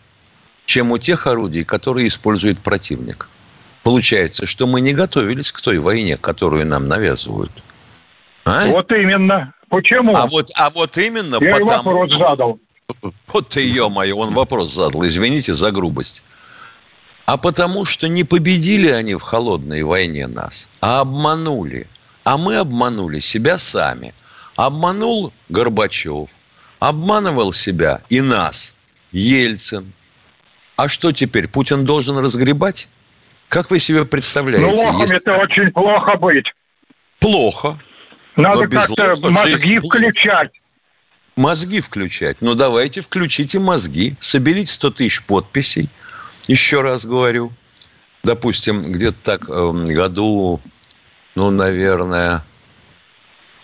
чем 0.65 0.93
у 0.93 0.97
тех 0.97 1.27
орудий, 1.27 1.65
которые 1.65 2.07
использует 2.07 2.57
противник? 2.59 3.27
Получается, 3.83 4.45
что 4.45 4.65
мы 4.65 4.79
не 4.79 4.93
готовились 4.93 5.51
к 5.51 5.59
той 5.59 5.79
войне, 5.79 6.15
которую 6.15 6.65
нам 6.65 6.87
навязывают. 6.87 7.51
А? 8.45 8.67
Вот 8.67 8.89
именно. 8.93 9.53
Почему? 9.67 10.15
А 10.15 10.25
вот, 10.25 10.51
а 10.55 10.69
вот 10.69 10.97
именно 10.97 11.35
Я 11.41 11.57
потому... 11.57 11.91
вопрос 11.91 12.11
задал. 12.11 12.57
Вот 13.27 13.49
ты, 13.49 13.67
ё-моё, 13.67 14.15
он 14.15 14.33
вопрос 14.33 14.73
задал. 14.73 15.05
Извините 15.05 15.53
за 15.53 15.71
грубость. 15.71 16.23
А 17.25 17.35
потому 17.35 17.83
что 17.83 18.07
не 18.07 18.23
победили 18.23 18.87
они 18.87 19.15
в 19.15 19.21
холодной 19.21 19.83
войне 19.83 20.27
нас, 20.27 20.69
а 20.79 21.01
обманули. 21.01 21.87
А 22.23 22.37
мы 22.37 22.55
обманули 22.55 23.19
себя 23.19 23.57
сами. 23.57 24.13
Обманул 24.57 25.31
Горбачев, 25.49 26.31
обманывал 26.79 27.53
себя 27.53 28.01
и 28.09 28.21
нас 28.21 28.75
Ельцин. 29.11 29.93
А 30.75 30.89
что 30.89 31.11
теперь, 31.11 31.47
Путин 31.47 31.85
должен 31.85 32.17
разгребать? 32.17 32.89
Как 33.49 33.69
вы 33.69 33.79
себе 33.79 34.03
представляете? 34.03 34.65
Ну, 34.65 34.75
лохом 34.75 35.01
если... 35.01 35.17
это 35.17 35.39
очень 35.39 35.71
плохо 35.71 36.17
быть. 36.17 36.47
Плохо. 37.19 37.79
Надо 38.35 38.67
как-то 38.67 39.15
мозги 39.29 39.79
включать. 39.79 40.51
Мозги 41.35 41.79
включать. 41.79 42.37
Ну, 42.41 42.55
давайте 42.55 43.01
включите 43.01 43.59
мозги. 43.59 44.15
Соберите 44.19 44.73
100 44.73 44.91
тысяч 44.91 45.23
подписей. 45.23 45.87
Еще 46.47 46.81
раз 46.81 47.05
говорю. 47.05 47.53
Допустим, 48.23 48.81
где-то 48.81 49.17
так 49.21 49.49
э, 49.49 49.71
году, 49.93 50.59
ну, 51.35 51.51
наверное, 51.51 52.43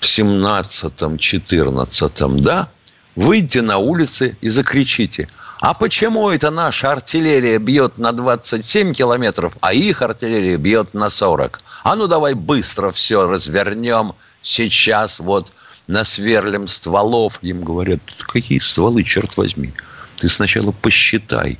в 0.03 0.05
17-м, 0.05 1.17
14 1.17 2.41
да, 2.41 2.69
выйдите 3.15 3.61
на 3.61 3.77
улицы 3.77 4.37
и 4.41 4.49
закричите. 4.49 5.29
А 5.61 5.73
почему 5.73 6.29
это 6.29 6.51
наша 6.51 6.91
артиллерия 6.91 7.57
бьет 7.57 7.97
на 7.97 8.11
27 8.11 8.93
километров, 8.93 9.55
а 9.61 9.73
их 9.73 10.01
артиллерия 10.01 10.57
бьет 10.57 10.93
на 10.93 11.09
40? 11.09 11.61
А 11.83 11.95
ну 11.95 12.07
давай 12.07 12.33
быстро 12.33 12.91
все 12.91 13.27
развернем. 13.27 14.13
Сейчас 14.41 15.19
вот 15.19 15.53
насверлим 15.87 16.67
стволов. 16.67 17.39
Им 17.41 17.63
говорят, 17.63 18.01
какие 18.27 18.59
стволы, 18.59 19.03
черт 19.03 19.37
возьми. 19.37 19.71
Ты 20.17 20.27
сначала 20.27 20.71
посчитай, 20.71 21.57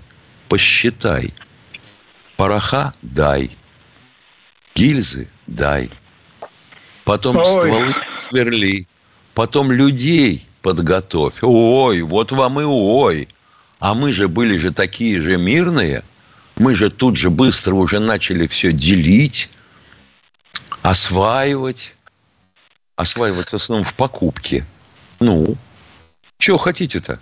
посчитай. 0.50 1.34
Пороха 2.36 2.94
дай. 3.02 3.50
Гильзы 4.76 5.30
дай. 5.48 5.90
Потом 7.04 7.38
Ой. 7.38 7.46
стволы 7.46 7.96
сверли. 8.10 8.88
Потом 9.34 9.72
людей 9.72 10.48
подготовь. 10.62 11.40
Ой, 11.42 12.02
вот 12.02 12.32
вам 12.32 12.60
и 12.62 12.64
ой. 12.64 13.28
А 13.80 13.94
мы 13.94 14.14
же 14.14 14.28
были 14.28 14.58
же 14.58 14.72
такие 14.72 15.22
же 15.22 15.38
мирные. 15.38 16.04
Мы 16.56 16.76
же 16.76 16.90
тут 16.90 17.18
же 17.18 17.30
быстро 17.30 17.74
уже 17.74 18.00
начали 18.00 18.48
все 18.48 18.72
делить, 18.72 19.50
осваивать. 20.82 21.96
Осваивать 22.96 23.50
в 23.50 23.56
основном 23.56 23.84
в 23.84 23.96
покупке. 23.96 24.66
Ну, 25.20 25.58
чего 26.38 26.58
хотите-то? 26.58 27.20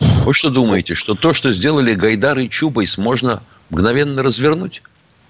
Вы 0.00 0.32
что 0.32 0.50
думаете, 0.50 0.94
что 0.94 1.14
то, 1.14 1.32
что 1.32 1.52
сделали 1.52 1.94
Гайдар 1.94 2.38
и 2.38 2.48
Чубайс, 2.48 2.98
можно 2.98 3.42
мгновенно 3.70 4.22
развернуть? 4.22 4.82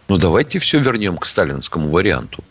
Ну, 0.09 0.19
давайте 0.19 0.59
все 0.59 0.79
вернем 0.79 1.17
к 1.17 1.25
сталинскому 1.25 1.89
варианту. 1.89 2.45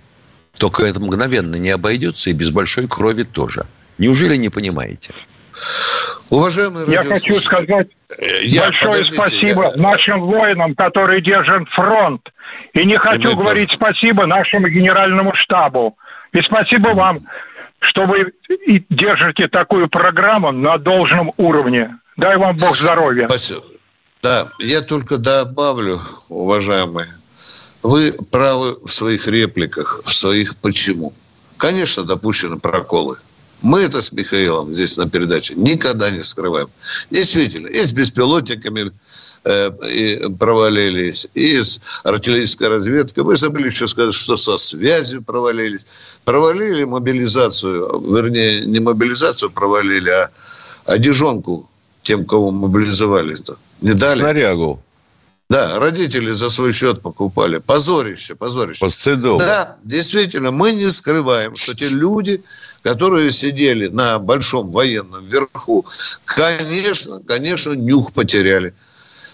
Только 0.59 0.85
это 0.85 0.99
мгновенно 0.99 1.55
не 1.55 1.69
обойдется 1.69 2.29
и 2.29 2.33
без 2.33 2.51
большой 2.51 2.87
крови 2.87 3.23
тоже. 3.23 3.65
Неужели 3.97 4.35
не 4.35 4.49
понимаете? 4.49 5.13
Уважаемые 6.29 6.85
Я 6.87 7.03
хочу 7.03 7.33
сказать 7.35 7.87
э, 8.19 8.43
я, 8.43 8.69
большое 8.69 9.03
спасибо 9.05 9.71
я... 9.75 9.81
нашим 9.81 10.21
воинам, 10.21 10.75
которые 10.75 11.21
держат 11.21 11.67
фронт. 11.69 12.21
И 12.73 12.85
не 12.85 12.97
хочу 12.97 13.31
и 13.31 13.35
говорить 13.35 13.69
тоже. 13.69 13.77
спасибо 13.77 14.25
нашему 14.25 14.67
генеральному 14.67 15.33
штабу. 15.35 15.97
И 16.33 16.39
спасибо 16.41 16.89
вам, 16.89 17.19
что 17.79 18.05
вы 18.05 18.33
держите 18.89 19.47
такую 19.47 19.89
программу 19.89 20.51
на 20.51 20.77
должном 20.77 21.31
уровне. 21.37 21.95
Дай 22.17 22.37
вам 22.37 22.57
Бог 22.57 22.75
здоровья. 22.75 23.27
Спасибо. 23.27 23.61
Да, 24.21 24.47
я 24.59 24.81
только 24.81 25.17
добавлю, 25.17 25.99
уважаемые, 26.27 27.07
вы 27.87 28.11
правы 28.31 28.77
в 28.83 28.91
своих 28.91 29.27
репликах, 29.27 30.01
в 30.03 30.13
своих 30.13 30.57
почему. 30.57 31.13
Конечно, 31.55 32.03
допущены 32.03 32.57
проколы. 32.57 33.15
Мы 33.61 33.79
это 33.79 34.01
с 34.01 34.11
Михаилом 34.11 34.73
здесь 34.73 34.97
на 34.97 35.09
передаче 35.09 35.55
никогда 35.55 36.11
не 36.11 36.21
скрываем. 36.21 36.67
Действительно, 37.09 37.67
и 37.67 37.81
с 37.81 37.93
беспилотниками 37.93 38.91
э, 39.45 39.71
и 39.89 40.29
провалились, 40.37 41.29
и 41.33 41.61
с 41.61 41.81
артиллерийской 42.03 42.67
разведкой. 42.67 43.23
Вы 43.23 43.37
забыли 43.37 43.67
еще 43.67 43.87
сказать, 43.87 44.13
что 44.13 44.35
со 44.35 44.57
связью 44.57 45.23
провалились. 45.23 45.85
Провалили 46.25 46.83
мобилизацию, 46.83 48.03
вернее, 48.13 48.65
не 48.65 48.79
мобилизацию 48.79 49.49
провалили, 49.49 50.09
а 50.09 50.29
одежонку 50.85 51.69
тем, 52.03 52.25
кого 52.25 52.51
мобилизовали-то. 52.51 53.55
Не 53.81 53.93
дали? 53.93 54.19
Снарягу. 54.19 54.81
Да, 55.49 55.79
родители 55.79 56.33
за 56.33 56.49
свой 56.49 56.73
счет 56.73 57.01
покупали. 57.01 57.59
Позорище, 57.59 58.35
позорище. 58.35 58.81
Постыдово. 58.81 59.39
Да, 59.39 59.77
действительно, 59.83 60.51
мы 60.51 60.73
не 60.73 60.89
скрываем, 60.91 61.55
что 61.55 61.73
те 61.73 61.87
люди, 61.87 62.43
которые 62.83 63.31
сидели 63.31 63.87
на 63.87 64.19
большом 64.19 64.71
военном 64.71 65.25
верху, 65.25 65.85
конечно, 66.25 67.21
конечно, 67.25 67.71
нюх 67.71 68.11
потеряли. 68.11 68.73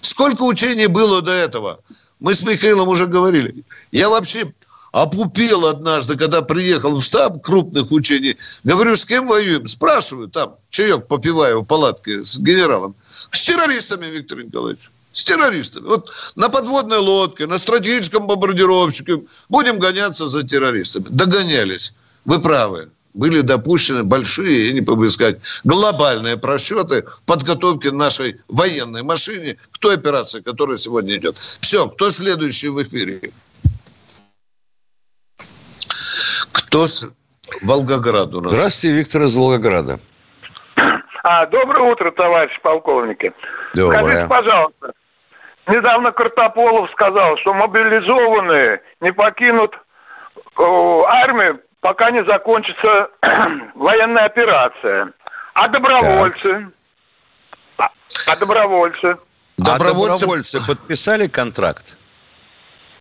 Сколько 0.01 0.43
учений 0.43 0.85
было 0.85 1.23
до 1.23 1.31
этого? 1.31 1.79
Мы 2.19 2.35
с 2.35 2.43
Михаилом 2.43 2.89
уже 2.89 3.07
говорили. 3.07 3.63
Я 3.91 4.09
вообще 4.09 4.53
опупел 4.91 5.65
однажды, 5.65 6.15
когда 6.15 6.43
приехал 6.43 6.95
в 6.95 7.03
штаб 7.03 7.41
крупных 7.41 7.91
учений. 7.91 8.37
Говорю, 8.63 8.95
с 8.95 9.03
кем 9.03 9.25
воюем? 9.25 9.65
Спрашиваю, 9.67 10.27
там, 10.27 10.57
чаек 10.69 11.07
попиваю 11.07 11.61
в 11.61 11.65
палатке 11.65 12.23
с 12.23 12.37
генералом. 12.37 12.93
С 13.31 13.45
террористами, 13.45 14.05
Виктор 14.05 14.43
Николаевич. 14.43 14.91
С 15.13 15.23
террористами. 15.23 15.87
Вот 15.87 16.11
на 16.35 16.49
подводной 16.49 16.97
лодке, 16.97 17.45
на 17.45 17.57
стратегическом 17.57 18.27
бомбардировщике 18.27 19.21
будем 19.47 19.79
гоняться 19.79 20.27
за 20.27 20.43
террористами. 20.43 21.05
Догонялись. 21.09 21.93
Вы 22.25 22.41
правы 22.41 22.89
были 23.13 23.41
допущены 23.41 24.03
большие, 24.03 24.67
я 24.67 24.73
не 24.73 24.81
побоюсь 24.81 25.13
сказать, 25.13 25.37
глобальные 25.63 26.37
просчеты 26.37 27.03
в 27.03 27.21
подготовке 27.25 27.91
нашей 27.91 28.41
военной 28.47 29.03
машине 29.03 29.57
к 29.71 29.77
той 29.77 29.95
операции, 29.95 30.41
которая 30.41 30.77
сегодня 30.77 31.15
идет. 31.17 31.37
Все, 31.37 31.87
кто 31.87 32.09
следующий 32.09 32.69
в 32.69 32.81
эфире? 32.81 33.21
Кто 36.51 36.87
с 36.87 37.07
Волгоград 37.61 38.33
у 38.33 38.41
нас? 38.41 38.51
Здравствуйте, 38.51 38.97
Виктор 38.97 39.21
из 39.23 39.35
Волгограда. 39.35 39.99
А, 41.23 41.45
доброе 41.45 41.91
утро, 41.91 42.11
товарищ 42.11 42.51
полковники. 42.61 43.31
Доброе. 43.75 44.01
Скажите, 44.01 44.27
пожалуйста, 44.27 44.93
недавно 45.67 46.11
Картополов 46.11 46.89
сказал, 46.91 47.37
что 47.37 47.53
мобилизованные 47.53 48.81
не 49.01 49.11
покинут 49.11 49.75
армию 50.55 51.61
пока 51.83 52.11
не 52.11 52.23
закончится 52.25 53.09
военная 53.75 54.25
операция. 54.25 55.11
А 55.53 55.67
добровольцы? 55.67 56.71
А, 57.77 57.89
а 58.27 58.35
добровольцы? 58.37 59.17
Добровольцы... 59.57 59.59
А 59.59 60.17
добровольцы 60.17 60.65
подписали 60.65 61.27
контракт? 61.27 61.97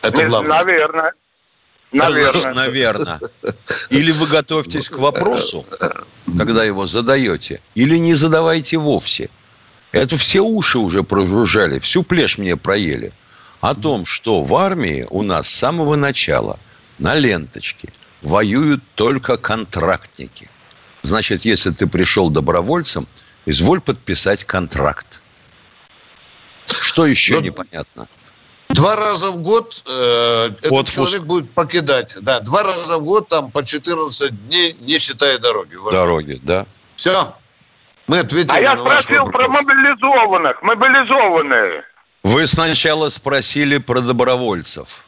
Это 0.03 0.27
главное. 0.27 0.59
Наверное. 0.59 1.13
Наверное. 1.93 2.55
Наверное. 2.55 3.21
Или 3.91 4.11
вы 4.13 4.27
готовитесь 4.27 4.91
к 4.91 4.99
вопросу, 4.99 5.65
когда 6.37 6.65
его 6.65 6.87
задаете, 6.87 7.61
или 7.75 7.97
не 7.97 8.15
задавайте 8.15 8.79
вовсе. 8.79 9.31
Это 9.93 10.17
все 10.17 10.41
уши 10.41 10.79
уже 10.79 11.03
прожужжали, 11.03 11.79
всю 11.79 12.03
плешь 12.03 12.39
мне 12.39 12.57
проели. 12.57 13.13
О 13.61 13.75
том, 13.75 14.05
что 14.05 14.43
в 14.43 14.55
армии 14.57 15.07
у 15.11 15.23
нас 15.23 15.47
с 15.47 15.55
самого 15.55 15.95
начала 15.97 16.59
на 16.99 17.15
ленточке– 17.15 17.93
воюют 18.23 18.83
только 18.95 19.37
контрактники. 19.37 20.49
Значит, 21.03 21.45
если 21.45 21.71
ты 21.71 21.87
пришел 21.87 22.31
добровольцем, 22.31 23.07
изволь 23.45 23.81
подписать 23.81 24.45
контракт. 24.45 25.21
Что 26.67 27.07
еще 27.07 27.35
Но... 27.35 27.41
Непонятно? 27.41 28.09
Два 28.69 28.97
раза 28.97 29.31
в 29.31 29.43
год 29.43 29.83
э, 29.87 30.51
этот 30.63 30.89
человек 30.89 31.25
будет 31.25 31.53
покидать. 31.53 32.17
Да, 32.23 32.41
два 32.41 32.63
раза 32.63 32.97
в 32.97 33.05
год, 33.05 33.29
там 33.29 33.51
по 33.51 33.63
14 33.63 34.49
дней, 34.49 34.75
не 34.81 34.99
считая 34.99 35.39
дороги. 35.39 35.77
Дороги, 35.91 36.41
да. 36.43 36.67
Все. 36.97 37.35
Мы 38.09 38.19
ответили 38.19 38.57
А 38.57 38.61
я 38.61 38.77
спросил 38.77 39.25
про 39.31 39.49
мобилизованных. 39.49 40.63
Мобилизованные. 40.63 41.85
Вы 42.23 42.47
сначала 42.47 43.09
спросили 43.09 43.79
про 43.79 44.01
добровольцев. 44.01 45.05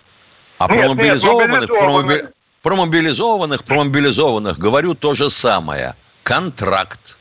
А 0.59 0.68
нет, 0.68 0.80
про 0.80 0.88
мобилизованных, 0.88 1.61
нет, 1.61 1.70
мобилизованных. 1.70 2.33
Про, 2.62 2.76
мобилизованных, 2.76 3.64
про 3.64 3.85
мобилизованных 3.85 4.59
говорю 4.59 4.94
то 4.94 5.12
же 5.12 5.30
самое. 5.30 5.94
Контракт. 6.22 7.18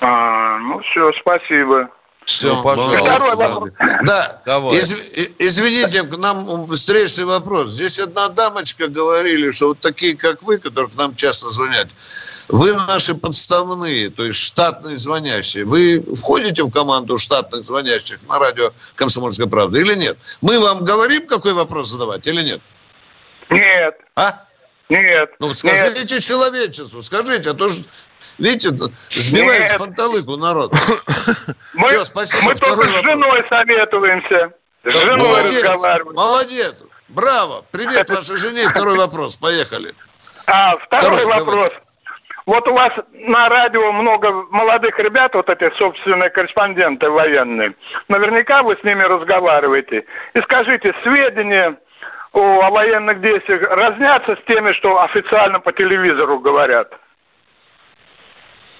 А, 0.00 0.58
ну 0.58 0.80
все, 0.80 1.10
спасибо. 1.20 1.88
Все, 2.24 2.54
ну, 2.54 2.62
пожалуйста. 2.62 3.72
Да, 4.04 4.40
Давай. 4.46 4.78
Из, 4.78 4.92
извините, 5.38 6.04
к 6.04 6.16
нам 6.16 6.66
встречный 6.66 7.24
вопрос. 7.24 7.70
Здесь 7.70 7.98
одна 7.98 8.28
дамочка 8.28 8.88
говорили, 8.88 9.50
что 9.50 9.68
вот 9.68 9.80
такие, 9.80 10.16
как 10.16 10.42
вы, 10.42 10.58
которые 10.58 10.90
к 10.90 10.94
нам 10.94 11.14
часто 11.14 11.48
звонят, 11.48 11.88
вы 12.48 12.74
наши 12.74 13.14
подставные, 13.14 14.10
то 14.10 14.24
есть 14.24 14.38
штатные 14.38 14.96
звонящие. 14.96 15.64
Вы 15.64 16.04
входите 16.14 16.62
в 16.62 16.70
команду 16.70 17.18
штатных 17.18 17.64
звонящих 17.64 18.20
на 18.28 18.38
радио 18.38 18.72
«Комсомольская 18.94 19.46
правда» 19.46 19.78
или 19.78 19.94
нет? 19.94 20.18
Мы 20.40 20.60
вам 20.60 20.84
говорим, 20.84 21.26
какой 21.26 21.54
вопрос 21.54 21.88
задавать 21.88 22.26
или 22.26 22.42
нет? 22.42 22.60
Нет. 23.50 23.94
А? 24.16 24.32
Нет. 24.88 25.30
Ну, 25.38 25.54
скажите 25.54 26.14
нет. 26.14 26.22
человечеству, 26.22 27.02
скажите, 27.02 27.50
а 27.50 27.54
то 27.54 27.68
же 27.68 27.82
Видите, 28.38 28.70
сбивает 29.08 29.68
с 29.68 29.78
панталыку 29.78 30.36
народ. 30.36 30.72
Мы, 31.74 31.86
Все, 31.88 32.04
спасибо. 32.04 32.44
Мы 32.44 32.54
только 32.54 32.84
с 32.84 33.02
женой 33.02 33.44
советуемся. 33.48 34.52
С 34.84 34.96
женой 34.96 35.18
молодец, 35.18 35.62
разговариваем. 35.62 36.16
Молодец. 36.16 36.82
Браво. 37.08 37.64
Привет 37.70 38.10
вашей 38.10 38.36
жене. 38.36 38.68
Второй 38.68 38.96
вопрос. 38.96 39.36
Поехали. 39.36 39.92
А, 40.46 40.76
второй, 40.78 41.18
второй 41.18 41.24
вопрос. 41.26 41.66
Давай. 41.66 41.82
Вот 42.44 42.66
у 42.66 42.74
вас 42.74 42.92
на 43.12 43.48
радио 43.48 43.92
много 43.92 44.32
молодых 44.50 44.98
ребят, 44.98 45.32
вот 45.34 45.48
эти 45.48 45.72
собственные 45.78 46.30
корреспонденты 46.30 47.08
военные. 47.08 47.74
Наверняка 48.08 48.62
вы 48.64 48.76
с 48.80 48.82
ними 48.82 49.02
разговариваете. 49.02 50.04
И 50.34 50.38
скажите, 50.40 50.92
сведения 51.04 51.76
о 52.32 52.70
военных 52.70 53.20
действиях 53.20 53.62
разнятся 53.70 54.36
с 54.36 54.44
теми, 54.46 54.72
что 54.72 55.00
официально 55.02 55.60
по 55.60 55.72
телевизору 55.72 56.40
говорят? 56.40 56.92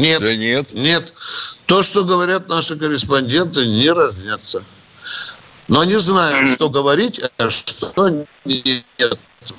Нет. 0.03 0.21
Да 0.21 0.37
нет. 0.37 0.73
Нет. 0.73 1.15
То, 1.67 1.83
что 1.83 2.05
говорят 2.05 2.49
наши 2.49 2.77
корреспонденты, 2.77 3.67
не 3.67 3.91
разнятся. 3.91 4.63
Но 5.69 5.85
не 5.85 5.99
знаю, 5.99 6.47
что 6.49 6.69
говорить, 6.69 7.21
а 7.39 7.49
что 7.49 8.27
нет. 8.45 8.85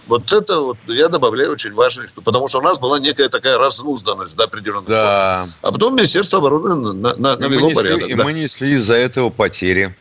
Вот 0.07 0.31
это 0.31 0.59
вот 0.59 0.77
я 0.87 1.07
добавляю 1.07 1.51
очень 1.51 1.73
важно, 1.73 2.05
потому 2.23 2.47
что 2.47 2.59
у 2.59 2.61
нас 2.61 2.79
была 2.79 2.99
некая 2.99 3.29
такая 3.29 3.57
разнузданность 3.57 4.35
до 4.35 4.45
определенного 4.45 4.87
да. 4.87 5.47
А 5.61 5.71
потом 5.71 5.95
Министерство 5.95 6.39
обороны 6.39 6.93
на, 6.93 7.15
на, 7.15 7.35
навело 7.37 7.71
и 7.71 7.73
порядок. 7.73 8.09
И 8.09 8.13
да. 8.13 8.23
мы 8.23 8.33
несли 8.33 8.73
из-за 8.73 8.95
этого 8.95 9.29
потери. 9.29 9.95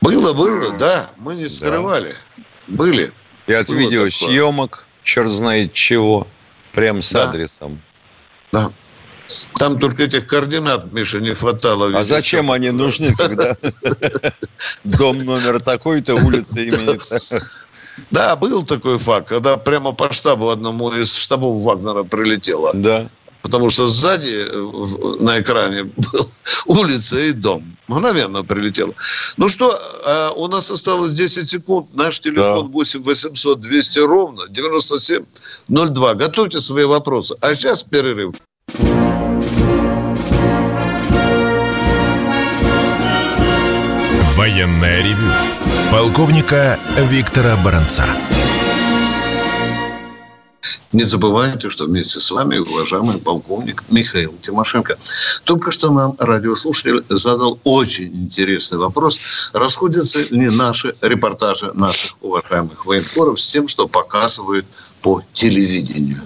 Было, 0.00 0.32
было, 0.32 0.72
да. 0.76 1.10
Мы 1.16 1.36
не 1.36 1.48
скрывали. 1.48 2.14
Да. 2.36 2.44
Были. 2.68 3.12
И 3.46 3.52
от 3.52 3.68
было 3.68 3.76
видеосъемок, 3.76 4.70
такое. 4.70 4.86
черт 5.02 5.30
знает 5.30 5.72
чего, 5.72 6.26
прям 6.72 7.02
с 7.02 7.10
да. 7.10 7.28
адресом. 7.28 7.80
Да. 8.52 8.72
Там 9.58 9.78
только 9.78 10.04
этих 10.04 10.26
координат, 10.26 10.92
Миша, 10.92 11.20
не 11.20 11.34
хватало. 11.34 11.90
А 11.96 12.02
зачем 12.02 12.50
они 12.50 12.70
нужны, 12.70 13.14
когда 13.14 13.56
дом 14.84 15.18
номер 15.18 15.60
такой-то, 15.60 16.14
улица 16.14 16.60
имени 16.60 16.98
Да, 18.10 18.36
был 18.36 18.64
такой 18.64 18.98
факт, 18.98 19.28
когда 19.28 19.56
прямо 19.56 19.92
по 19.92 20.12
штабу 20.12 20.50
одному 20.50 20.92
из 20.92 21.14
штабов 21.14 21.62
Вагнера 21.62 22.02
прилетело. 22.02 22.72
Да. 22.74 23.08
Потому 23.42 23.68
что 23.68 23.88
сзади 23.88 24.48
на 25.22 25.40
экране 25.40 25.84
был 25.84 26.26
улица 26.66 27.20
и 27.20 27.32
дом. 27.32 27.76
Мгновенно 27.88 28.42
прилетело. 28.42 28.94
Ну 29.36 29.50
что, 29.50 29.78
а, 30.06 30.30
у 30.30 30.48
нас 30.48 30.70
осталось 30.70 31.12
10 31.12 31.48
секунд. 31.48 31.94
Наш 31.94 32.20
телефон 32.20 32.66
да. 32.66 32.72
8 32.72 33.02
800 33.02 33.60
200 33.60 33.98
ровно 33.98 34.48
9702. 34.48 36.14
Готовьте 36.14 36.60
свои 36.60 36.86
вопросы. 36.86 37.36
А 37.42 37.54
сейчас 37.54 37.82
перерыв. 37.82 38.34
Военное 44.36 45.00
ревю 45.00 45.32
полковника 45.92 46.76
Виктора 46.96 47.56
Баранца. 47.64 48.04
Не 50.90 51.04
забывайте, 51.04 51.70
что 51.70 51.84
вместе 51.84 52.18
с 52.18 52.32
вами 52.32 52.58
уважаемый 52.58 53.18
полковник 53.18 53.84
Михаил 53.90 54.34
Тимошенко. 54.42 54.98
Только 55.44 55.70
что 55.70 55.92
нам 55.92 56.16
радиослушатель 56.18 57.04
задал 57.08 57.60
очень 57.62 58.08
интересный 58.08 58.78
вопрос. 58.78 59.50
Расходятся 59.52 60.18
ли 60.34 60.50
наши 60.50 60.96
репортажи 61.00 61.70
наших 61.72 62.16
уважаемых 62.20 62.86
военкоров 62.86 63.40
с 63.40 63.52
тем, 63.52 63.68
что 63.68 63.86
показывают 63.86 64.66
по 65.00 65.22
телевидению? 65.32 66.22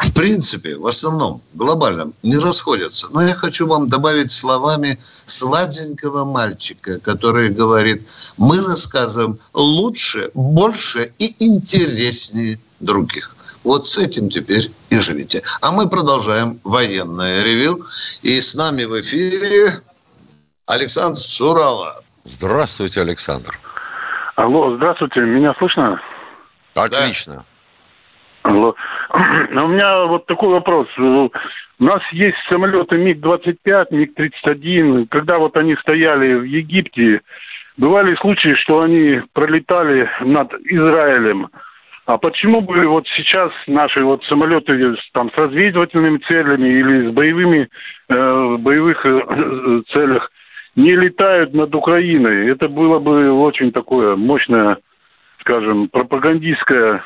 В 0.00 0.14
принципе, 0.14 0.76
в 0.76 0.86
основном, 0.86 1.42
глобально, 1.52 2.12
не 2.22 2.38
расходятся. 2.38 3.08
Но 3.12 3.22
я 3.22 3.34
хочу 3.34 3.66
вам 3.66 3.86
добавить 3.88 4.30
словами 4.30 4.98
сладенького 5.26 6.24
мальчика, 6.24 6.98
который 7.00 7.50
говорит, 7.50 8.08
мы 8.38 8.62
рассказываем 8.62 9.38
лучше, 9.52 10.30
больше 10.34 11.12
и 11.18 11.34
интереснее 11.44 12.58
других. 12.80 13.36
Вот 13.62 13.88
с 13.88 13.98
этим 13.98 14.30
теперь 14.30 14.70
и 14.88 14.98
живите. 14.98 15.42
А 15.60 15.70
мы 15.70 15.86
продолжаем 15.86 16.58
военное 16.64 17.44
ревю. 17.44 17.84
И 18.22 18.40
с 18.40 18.54
нами 18.54 18.84
в 18.84 18.98
эфире 19.02 19.82
Александр 20.66 21.18
Сурала. 21.18 22.00
Здравствуйте, 22.24 23.02
Александр. 23.02 23.58
Алло, 24.36 24.76
здравствуйте, 24.76 25.20
меня 25.20 25.52
слышно? 25.58 26.00
Отлично. 26.74 27.44
Да. 28.44 28.50
Алло. 28.50 28.74
У 29.12 29.68
меня 29.68 30.06
вот 30.06 30.26
такой 30.26 30.50
вопрос. 30.50 30.86
У 30.98 31.30
нас 31.78 32.00
есть 32.12 32.36
самолеты 32.48 32.96
МиГ-25, 32.98 33.86
МиГ-31. 33.90 35.08
Когда 35.10 35.38
вот 35.38 35.56
они 35.56 35.74
стояли 35.76 36.34
в 36.34 36.44
Египте, 36.44 37.22
бывали 37.76 38.14
случаи, 38.16 38.54
что 38.54 38.82
они 38.82 39.22
пролетали 39.32 40.08
над 40.20 40.52
Израилем. 40.64 41.48
А 42.06 42.18
почему 42.18 42.60
бы 42.60 42.86
вот 42.86 43.06
сейчас 43.16 43.50
наши 43.66 44.04
вот 44.04 44.24
самолеты 44.24 44.96
там 45.12 45.30
с 45.32 45.38
разведывательными 45.38 46.18
целями 46.28 46.68
или 46.68 47.08
с 47.08 47.12
боевыми 47.12 47.68
э, 48.08 48.56
боевых 48.58 49.04
э, 49.06 49.82
целях 49.92 50.30
не 50.76 50.90
летают 50.90 51.52
над 51.54 51.74
Украиной? 51.74 52.50
Это 52.50 52.68
было 52.68 52.98
бы 52.98 53.32
очень 53.32 53.72
такое 53.72 54.16
мощное, 54.16 54.78
скажем, 55.40 55.88
пропагандистское 55.88 57.02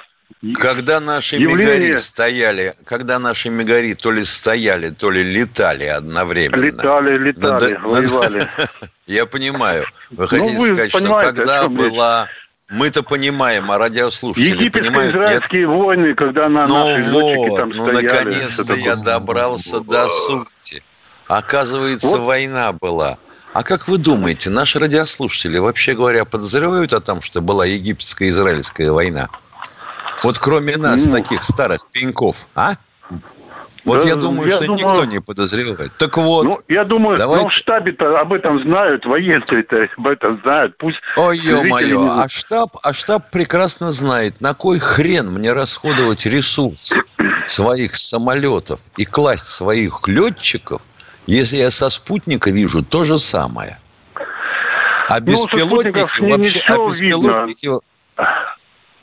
когда 0.55 1.01
наши 1.01 1.37
явление... 1.37 1.79
мегари 1.79 1.97
стояли, 2.01 2.75
когда 2.85 3.19
наши 3.19 3.49
мегари 3.49 3.95
то 3.95 4.11
ли 4.11 4.25
стояли, 4.25 4.91
то 4.91 5.11
ли 5.11 5.23
летали 5.23 5.85
одновременно. 5.85 6.61
Летали, 6.61 7.17
летали, 7.17 7.75
Надо... 7.75 7.89
воевали. 7.89 8.49
Я 9.07 9.27
понимаю. 9.27 9.87
Вы 10.11 10.29
хотите 10.29 10.53
ну, 10.53 10.59
вы 10.59 10.67
сказать, 10.67 10.91
что 10.91 11.19
когда 11.19 11.69
была... 11.69 12.29
Мы-то 12.71 13.03
понимаем, 13.03 13.71
а 13.71 13.79
радиослушатели 13.79 14.71
понимают... 14.71 15.15
израильские 15.15 15.67
войны, 15.67 16.15
когда 16.15 16.49
на 16.49 16.67
ну 16.67 16.89
наши 16.89 17.11
вот, 17.11 17.59
там 17.59 17.69
ну 17.69 17.85
стояли. 17.85 18.07
наконец-то 18.07 18.75
я 18.75 18.97
добрался 18.97 19.81
до 19.81 20.09
сути. 20.09 20.83
Оказывается, 21.27 22.09
вот. 22.09 22.21
война 22.21 22.73
была. 22.73 23.19
А 23.53 23.63
как 23.63 23.87
вы 23.87 23.99
думаете, 23.99 24.51
наши 24.51 24.79
радиослушатели, 24.79 25.59
вообще 25.59 25.95
говоря, 25.95 26.25
подозревают 26.25 26.93
о 26.95 27.01
том, 27.01 27.21
что 27.21 27.41
была 27.41 27.67
египетско-израильская 27.67 28.91
война? 28.91 29.29
Вот 30.25 30.39
кроме 30.39 30.77
нас, 30.77 31.05
ну, 31.05 31.13
таких 31.13 31.43
старых 31.43 31.87
пеньков, 31.93 32.47
а? 32.55 32.75
Вот 33.85 34.01
да, 34.01 34.09
я 34.09 34.17
думаю, 34.17 34.49
я 34.49 34.57
что 34.57 34.67
думаю, 34.67 34.87
никто 34.87 35.05
не 35.05 35.21
подозревает. 35.21 35.93
Так 35.99 36.17
вот. 36.17 36.45
Ну, 36.45 36.61
я 36.69 36.85
думаю, 36.85 37.19
давайте... 37.19 37.43
ну, 37.43 37.49
в 37.51 37.53
штабе-то 37.53 38.19
об 38.19 38.33
этом 38.33 38.63
знают, 38.63 39.05
военные-то 39.05 39.89
об 39.99 40.07
этом 40.07 40.41
знают. 40.41 40.79
Пусть. 40.79 40.97
Ой, 41.19 41.37
ё-моё, 41.37 42.11
а 42.11 42.27
штаб, 42.29 42.79
а 42.83 42.95
штаб 42.95 43.31
прекрасно 43.31 43.93
знает, 43.93 44.41
на 44.41 44.55
кой 44.55 44.79
хрен 44.79 45.31
мне 45.31 45.53
расходовать 45.53 46.25
ресурс 46.25 46.95
своих 47.47 47.95
самолетов 47.97 48.81
и 48.97 49.05
класть 49.05 49.49
своих 49.49 50.09
летчиков, 50.09 50.81
если 51.27 51.59
я 51.59 51.71
со 51.71 51.91
спутника 51.91 52.51
вижу 52.51 52.83
то 52.83 53.05
же 53.05 53.19
самое. 53.19 53.79
А 55.07 55.21
ну, 55.21 55.27
беспилотники 55.27 56.21
ну, 56.21 56.31
вообще, 56.31 56.63
а 56.67 56.79
беспилотники, 56.79 57.67
видно. 57.67 57.81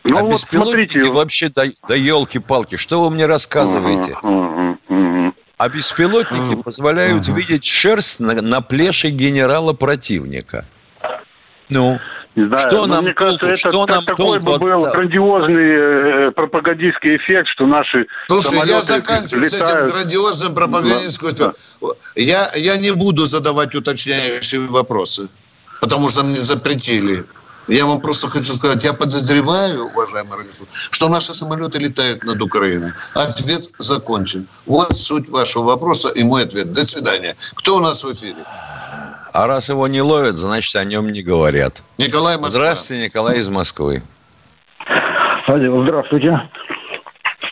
Ну, 0.04 0.18
а 0.18 0.22
вот 0.22 0.34
беспилотники 0.34 0.92
смотрите. 0.94 1.12
вообще, 1.12 1.50
да, 1.50 1.64
да 1.88 1.96
елки-палки, 1.96 2.76
что 2.76 3.04
вы 3.04 3.12
мне 3.12 3.26
рассказываете? 3.26 4.16
Uh-huh, 4.24 4.78
uh-huh. 4.90 5.34
А 5.58 5.70
беспилотники 5.70 6.56
uh-huh. 6.56 6.64
позволяют 6.64 7.28
видеть 7.28 7.66
шерсть 7.66 8.20
на, 8.20 8.42
на 8.42 8.62
плеше 8.62 9.10
генерала 9.10 9.74
противника. 9.74 10.66
Ну, 11.70 12.00
не 12.36 12.46
знаю, 12.46 12.70
что 12.70 12.86
нам 12.88 13.04
мне 13.04 13.14
толку, 13.14 13.40
кажется, 13.40 13.70
что 13.70 13.84
это 13.84 13.96
нам 13.96 14.06
такой 14.06 14.40
толку 14.40 14.52
бы 14.52 14.60
был 14.60 14.86
от... 14.86 14.94
грандиозный 14.94 16.28
э, 16.28 16.32
пропагандистский 16.32 17.18
эффект, 17.18 17.48
что 17.50 17.68
наши 17.68 18.08
Слушай, 18.28 18.68
я 18.68 18.82
заканчиваю 18.82 19.44
летают. 19.44 19.68
с 19.68 19.84
этим 19.84 19.92
грандиозным 19.92 20.56
пропагандистским 20.56 21.36
да, 21.36 21.54
да. 21.82 21.88
Я, 22.16 22.50
я 22.56 22.78
не 22.78 22.92
буду 22.92 23.28
задавать 23.28 23.76
уточняющие 23.76 24.62
вопросы, 24.62 25.28
потому 25.82 26.08
что 26.08 26.24
мне 26.24 26.38
запретили. 26.38 27.26
Я 27.68 27.86
вам 27.86 28.02
просто 28.02 28.28
хочу 28.28 28.54
сказать, 28.54 28.84
я 28.84 28.94
подозреваю, 28.94 29.86
уважаемый 29.86 30.38
радиослушатель, 30.38 30.90
что 30.92 31.10
наши 31.10 31.34
самолеты 31.34 31.78
летают 31.80 32.24
над 32.24 32.42
Украиной. 32.42 32.92
Ответ 33.14 33.70
закончен. 33.78 34.48
Вот 34.66 34.96
суть 34.96 35.30
вашего 35.30 35.64
вопроса 35.64 36.10
и 36.10 36.24
мой 36.24 36.44
ответ. 36.44 36.74
До 36.74 36.84
свидания. 36.84 37.36
Кто 37.56 37.78
у 37.78 37.80
нас 37.80 38.04
в 38.04 38.14
эфире? 38.14 38.44
А 39.34 39.48
раз 39.48 39.70
его 39.70 39.88
не 39.88 40.02
ловят, 40.02 40.38
значит, 40.38 40.76
о 40.76 40.84
нем 40.84 41.12
не 41.12 41.24
говорят. 41.24 41.84
Николай 41.98 42.36
Москва. 42.36 42.50
Здравствуйте, 42.50 43.06
Николай 43.06 43.38
из 43.38 43.48
Москвы. 43.48 44.02
Алло, 45.48 45.84
здравствуйте. 45.86 46.50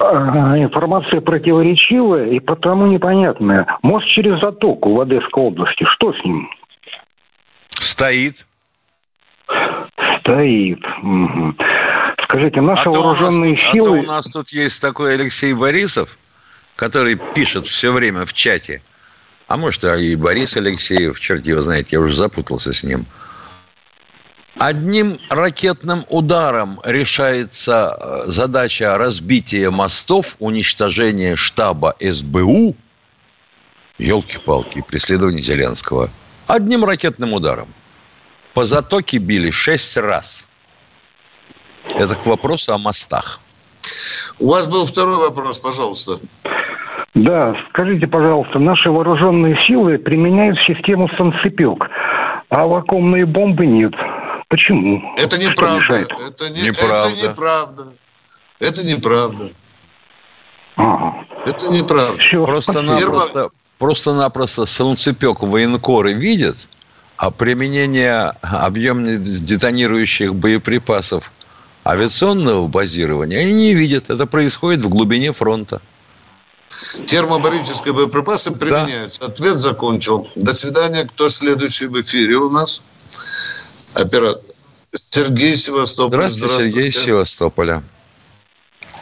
А, 0.01 0.57
информация 0.57 1.21
противоречивая 1.21 2.27
и 2.31 2.39
потому 2.39 2.87
непонятная. 2.87 3.65
Мост 3.81 4.07
через 4.07 4.39
затоку 4.39 4.95
в 4.95 5.01
Одесской 5.01 5.43
области. 5.43 5.85
Что 5.95 6.13
с 6.13 6.23
ним? 6.23 6.49
Стоит. 7.69 8.45
Стоит. 10.29 10.79
Угу. 11.01 11.55
Скажите, 12.25 12.61
наши 12.61 12.87
а 12.87 12.91
вооруженные 12.91 13.55
тут, 13.55 13.71
силы... 13.71 13.99
А 13.99 14.01
то 14.03 14.07
у 14.07 14.11
нас 14.13 14.25
тут 14.29 14.49
есть 14.51 14.79
такой 14.79 15.15
Алексей 15.15 15.53
Борисов, 15.53 16.19
который 16.75 17.15
пишет 17.33 17.65
все 17.65 17.91
время 17.91 18.25
в 18.25 18.33
чате. 18.33 18.83
А 19.47 19.57
может, 19.57 19.83
и 19.83 20.15
Борис 20.15 20.55
Алексеев, 20.55 21.19
черт 21.19 21.47
его 21.47 21.61
знает, 21.63 21.89
я 21.89 21.99
уже 21.99 22.13
запутался 22.13 22.71
с 22.71 22.83
ним. 22.83 23.05
Одним 24.59 25.17
ракетным 25.29 26.03
ударом 26.09 26.79
решается 26.83 27.97
э, 27.99 28.23
задача 28.27 28.97
разбития 28.97 29.71
мостов, 29.71 30.35
уничтожения 30.39 31.35
штаба 31.35 31.95
СБУ. 31.99 32.75
Елки-палки, 33.97 34.83
преследование 34.87 35.41
Зеленского. 35.41 36.09
Одним 36.45 36.85
ракетным 36.85 37.33
ударом. 37.33 37.73
По 38.53 38.65
затоке 38.65 39.17
били 39.17 39.51
шесть 39.51 39.97
раз. 39.97 40.47
Это 41.95 42.15
к 42.15 42.25
вопросу 42.25 42.73
о 42.73 42.77
мостах. 42.77 43.39
У 44.39 44.49
вас 44.49 44.67
был 44.67 44.85
второй 44.85 45.17
вопрос, 45.17 45.59
пожалуйста. 45.59 46.17
Да, 47.15 47.55
скажите, 47.69 48.07
пожалуйста, 48.07 48.59
наши 48.59 48.91
вооруженные 48.91 49.57
силы 49.65 49.97
применяют 49.97 50.57
систему 50.67 51.09
санцепек, 51.17 51.85
а 52.49 52.67
вакуумные 52.67 53.25
бомбы 53.25 53.65
нет. 53.65 53.93
Почему? 54.47 55.13
Это 55.17 55.37
неправда. 55.37 56.07
Это, 56.27 56.49
не, 56.49 56.61
неправда. 56.61 57.09
это 57.09 57.27
неправда. 57.27 57.93
Это 58.59 58.85
неправда. 58.85 59.49
Ага. 60.75 61.25
Это 61.45 61.69
неправда. 61.69 62.21
Просто-напросто, 62.45 63.49
просто-напросто 63.77 64.65
солнцепек 64.65 65.41
военкоры 65.41 66.13
видят, 66.13 66.67
а 66.77 66.78
применение 67.29 68.33
объемных 68.41 69.21
детонирующих 69.21 70.33
боеприпасов 70.33 71.31
авиационного 71.85 72.67
базирования 72.67 73.39
они 73.39 73.53
не 73.53 73.73
видят. 73.73 74.09
Это 74.09 74.25
происходит 74.25 74.81
в 74.81 74.89
глубине 74.89 75.33
фронта. 75.33 75.81
Термобарические 77.07 77.93
боеприпасы 77.93 78.57
применяются. 78.57 79.19
Да. 79.21 79.27
Ответ 79.27 79.59
закончил. 79.59 80.29
До 80.35 80.53
свидания. 80.53 81.03
Кто 81.03 81.27
следующий 81.27 81.87
в 81.87 81.99
эфире 81.99 82.35
у 82.35 82.49
нас? 82.49 82.81
Оператор. 83.93 84.41
Сергей 85.09 85.57
Севастополь. 85.57 86.11
Здравствуйте, 86.11 86.47
Здравствуйте. 86.47 86.71
Сергей 86.71 86.91
Севастополя. 86.91 87.83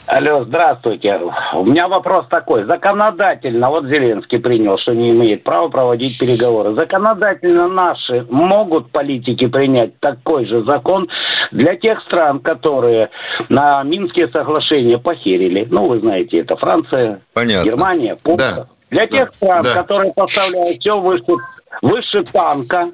Алло, 0.07 0.45
здравствуйте. 0.45 1.19
У 1.53 1.65
меня 1.65 1.89
вопрос 1.89 2.27
такой. 2.29 2.63
Законодательно, 2.63 3.69
вот 3.69 3.87
Зеленский 3.87 4.39
принял, 4.39 4.77
что 4.77 4.93
не 4.93 5.11
имеет 5.11 5.43
права 5.43 5.67
проводить 5.67 6.17
переговоры. 6.17 6.71
Законодательно 6.71 7.67
наши 7.67 8.25
могут 8.29 8.89
политики 8.91 9.47
принять 9.47 9.99
такой 9.99 10.45
же 10.45 10.63
закон 10.63 11.09
для 11.51 11.75
тех 11.75 12.01
стран, 12.03 12.39
которые 12.39 13.09
на 13.49 13.83
Минские 13.83 14.29
соглашения 14.29 14.97
похерили. 14.97 15.67
Ну, 15.69 15.87
вы 15.87 15.99
знаете, 15.99 16.39
это 16.39 16.55
Франция, 16.55 17.19
Понятно. 17.33 17.69
Германия, 17.69 18.17
Польша. 18.23 18.55
Да. 18.55 18.65
Для 18.89 19.07
тех 19.07 19.27
стран, 19.33 19.63
да. 19.63 19.73
которые 19.73 20.13
поставляют 20.13 20.77
все 20.79 20.97
выше, 20.97 21.33
выше 21.81 22.23
танка, 22.31 22.91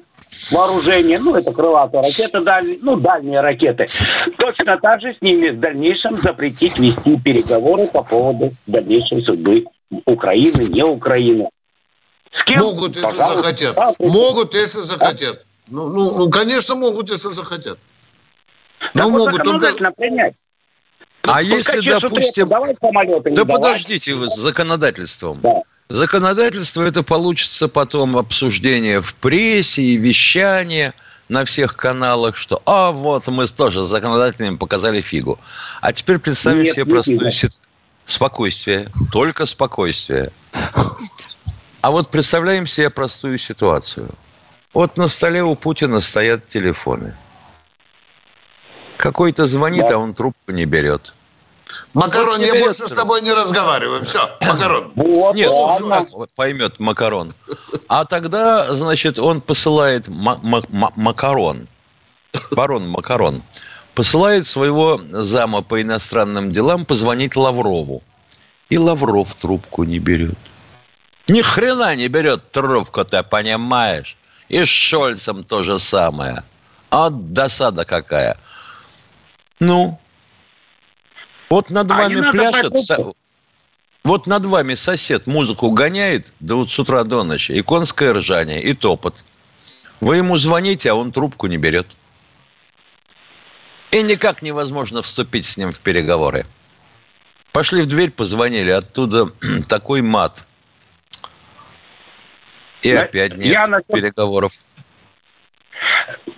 вооружение, 0.50 1.18
ну, 1.18 1.34
это 1.34 1.52
крылатые 1.52 2.02
ракеты, 2.02 2.40
дальние, 2.40 2.78
ну, 2.82 2.96
дальние 2.96 3.40
ракеты. 3.40 3.86
Точно 4.38 4.78
так 4.78 5.00
же 5.00 5.14
с 5.14 5.22
ними 5.22 5.50
в 5.50 5.60
дальнейшем 5.60 6.14
запретить 6.14 6.78
вести 6.78 7.18
переговоры 7.18 7.86
по 7.86 8.02
поводу 8.02 8.52
дальнейшей 8.66 9.22
судьбы 9.22 9.64
Украины, 10.06 10.64
не 10.68 10.84
Украины. 10.84 11.48
С 12.32 12.44
кем? 12.44 12.60
Могут, 12.60 12.96
если 12.96 13.16
Пожалуйста. 13.16 13.36
захотят. 13.36 13.74
Да, 13.74 13.92
могут, 13.98 14.54
если 14.54 14.80
захотят. 14.80 15.44
Ну, 15.70 15.88
ну, 15.88 16.18
ну, 16.18 16.30
конечно, 16.30 16.74
могут, 16.74 17.10
если 17.10 17.30
захотят. 17.30 17.78
Ну, 18.94 19.10
могут 19.10 19.42
только... 19.42 19.92
принять. 19.92 20.34
А 21.22 21.38
Пускай 21.38 21.44
если, 21.44 21.88
допустим... 21.88 22.48
Да 22.48 23.44
подождите 23.46 24.14
вы 24.14 24.26
с 24.26 24.34
законодательством. 24.34 25.40
Да. 25.40 25.62
Законодательство 25.88 26.82
это 26.82 27.02
получится 27.02 27.68
потом 27.68 28.16
обсуждение 28.16 29.00
в 29.00 29.14
прессе 29.16 29.82
и 29.82 29.96
вещание 29.96 30.94
на 31.28 31.44
всех 31.44 31.76
каналах, 31.76 32.36
что 32.36 32.62
а 32.64 32.90
вот 32.90 33.26
мы 33.28 33.46
тоже 33.46 33.82
законодательными 33.82 34.56
показали 34.56 35.00
фигу. 35.00 35.38
А 35.80 35.92
теперь 35.92 36.18
представим 36.18 36.64
Нет, 36.64 36.74
себе 36.74 36.86
простую 36.86 37.30
ситуацию. 37.30 37.62
Спокойствие, 38.06 38.92
только 39.12 39.46
спокойствие. 39.46 40.32
А 41.80 41.90
вот 41.90 42.10
представляем 42.10 42.66
себе 42.66 42.88
простую 42.88 43.36
ситуацию. 43.36 44.08
Вот 44.72 44.96
на 44.96 45.08
столе 45.08 45.42
у 45.42 45.54
Путина 45.54 46.00
стоят 46.00 46.46
телефоны. 46.46 47.14
Какой-то 48.98 49.46
звонит, 49.46 49.84
да. 49.88 49.96
а 49.96 49.98
он 49.98 50.14
трубку 50.14 50.52
не 50.52 50.64
берет. 50.64 51.14
Макарон, 51.94 52.40
я 52.40 52.54
больше 52.54 52.86
с 52.86 52.92
тобой 52.92 53.22
не 53.22 53.32
разговариваю. 53.32 54.04
Все, 54.04 54.20
Макарон. 54.42 54.92
Вот, 54.96 55.34
Нет, 55.34 55.50
ладно. 55.50 56.06
поймет 56.34 56.78
Макарон. 56.78 57.32
А 57.88 58.04
тогда, 58.04 58.72
значит, 58.72 59.18
он 59.18 59.40
посылает 59.40 60.08
Макарон. 60.08 61.68
Барон 62.50 62.88
Макарон. 62.88 63.42
Посылает 63.94 64.46
своего 64.46 65.00
зама 65.10 65.62
по 65.62 65.80
иностранным 65.80 66.50
делам 66.50 66.84
позвонить 66.84 67.36
Лаврову. 67.36 68.02
И 68.68 68.78
Лавров 68.78 69.34
трубку 69.36 69.84
не 69.84 69.98
берет. 69.98 70.38
Ни 71.28 71.42
хрена 71.42 71.94
не 71.94 72.08
берет 72.08 72.50
трубку, 72.50 73.04
ты 73.04 73.22
понимаешь? 73.22 74.16
И 74.48 74.64
с 74.64 74.68
Шольцем 74.68 75.44
то 75.44 75.62
же 75.62 75.78
самое. 75.78 76.42
А 76.90 77.08
досада 77.10 77.84
какая. 77.84 78.36
Ну, 79.60 79.98
вот 81.50 81.70
над 81.70 81.90
а 81.90 81.94
вами 81.94 82.30
пляшет... 82.30 82.74
Вот 84.04 84.26
над 84.26 84.44
вами 84.44 84.74
сосед 84.74 85.26
музыку 85.26 85.70
гоняет, 85.70 86.34
да 86.38 86.56
вот 86.56 86.70
с 86.70 86.78
утра 86.78 87.04
до 87.04 87.24
ночи, 87.24 87.52
и 87.52 87.62
конское 87.62 88.12
ржание, 88.12 88.62
и 88.62 88.74
топот. 88.74 89.24
Вы 90.00 90.18
ему 90.18 90.36
звоните, 90.36 90.90
а 90.90 90.94
он 90.94 91.10
трубку 91.10 91.46
не 91.46 91.56
берет. 91.56 91.86
И 93.92 94.02
никак 94.02 94.42
невозможно 94.42 95.00
вступить 95.00 95.46
с 95.46 95.56
ним 95.56 95.72
в 95.72 95.80
переговоры. 95.80 96.44
Пошли 97.52 97.80
в 97.80 97.86
дверь, 97.86 98.10
позвонили, 98.10 98.70
оттуда 98.70 99.30
такой 99.68 100.02
мат. 100.02 100.46
И 102.82 102.90
я, 102.90 103.02
опять 103.02 103.36
нет 103.38 103.52
я 103.52 103.80
переговоров. 103.80 104.52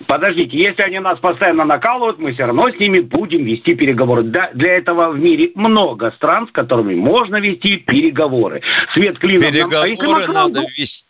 Подождите, 0.07 0.57
если 0.57 0.83
они 0.83 0.99
нас 0.99 1.19
постоянно 1.19 1.65
накалывают, 1.65 2.17
мы 2.17 2.33
все 2.33 2.45
равно 2.45 2.69
с 2.69 2.79
ними 2.79 2.99
будем 2.99 3.43
вести 3.43 3.75
переговоры. 3.75 4.23
Да, 4.23 4.49
для 4.53 4.77
этого 4.77 5.11
в 5.11 5.19
мире 5.19 5.51
много 5.53 6.11
стран, 6.11 6.47
с 6.47 6.51
которыми 6.51 6.95
можно 6.95 7.35
вести 7.41 7.77
переговоры. 7.77 8.61
Свет 8.93 9.17
клином... 9.19 9.51
Переговоры 9.51 10.25
нам, 10.27 10.33
надо 10.33 10.61
вести. 10.77 11.07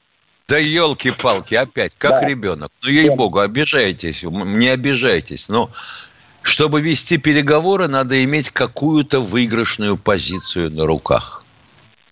Да 0.48 0.58
елки-палки, 0.58 1.56
опять, 1.56 1.96
как 1.96 2.22
да. 2.22 2.28
ребенок. 2.28 2.72
Ну, 2.84 2.90
ей-богу, 2.90 3.40
обижайтесь, 3.40 4.24
не 4.24 4.70
обижайтесь. 4.70 5.50
Но 5.50 5.70
чтобы 6.42 6.82
вести 6.82 7.18
переговоры, 7.18 7.88
надо 7.88 8.24
иметь 8.24 8.50
какую-то 8.50 9.20
выигрышную 9.20 9.98
позицию 9.98 10.72
на 10.72 10.86
руках. 10.86 11.44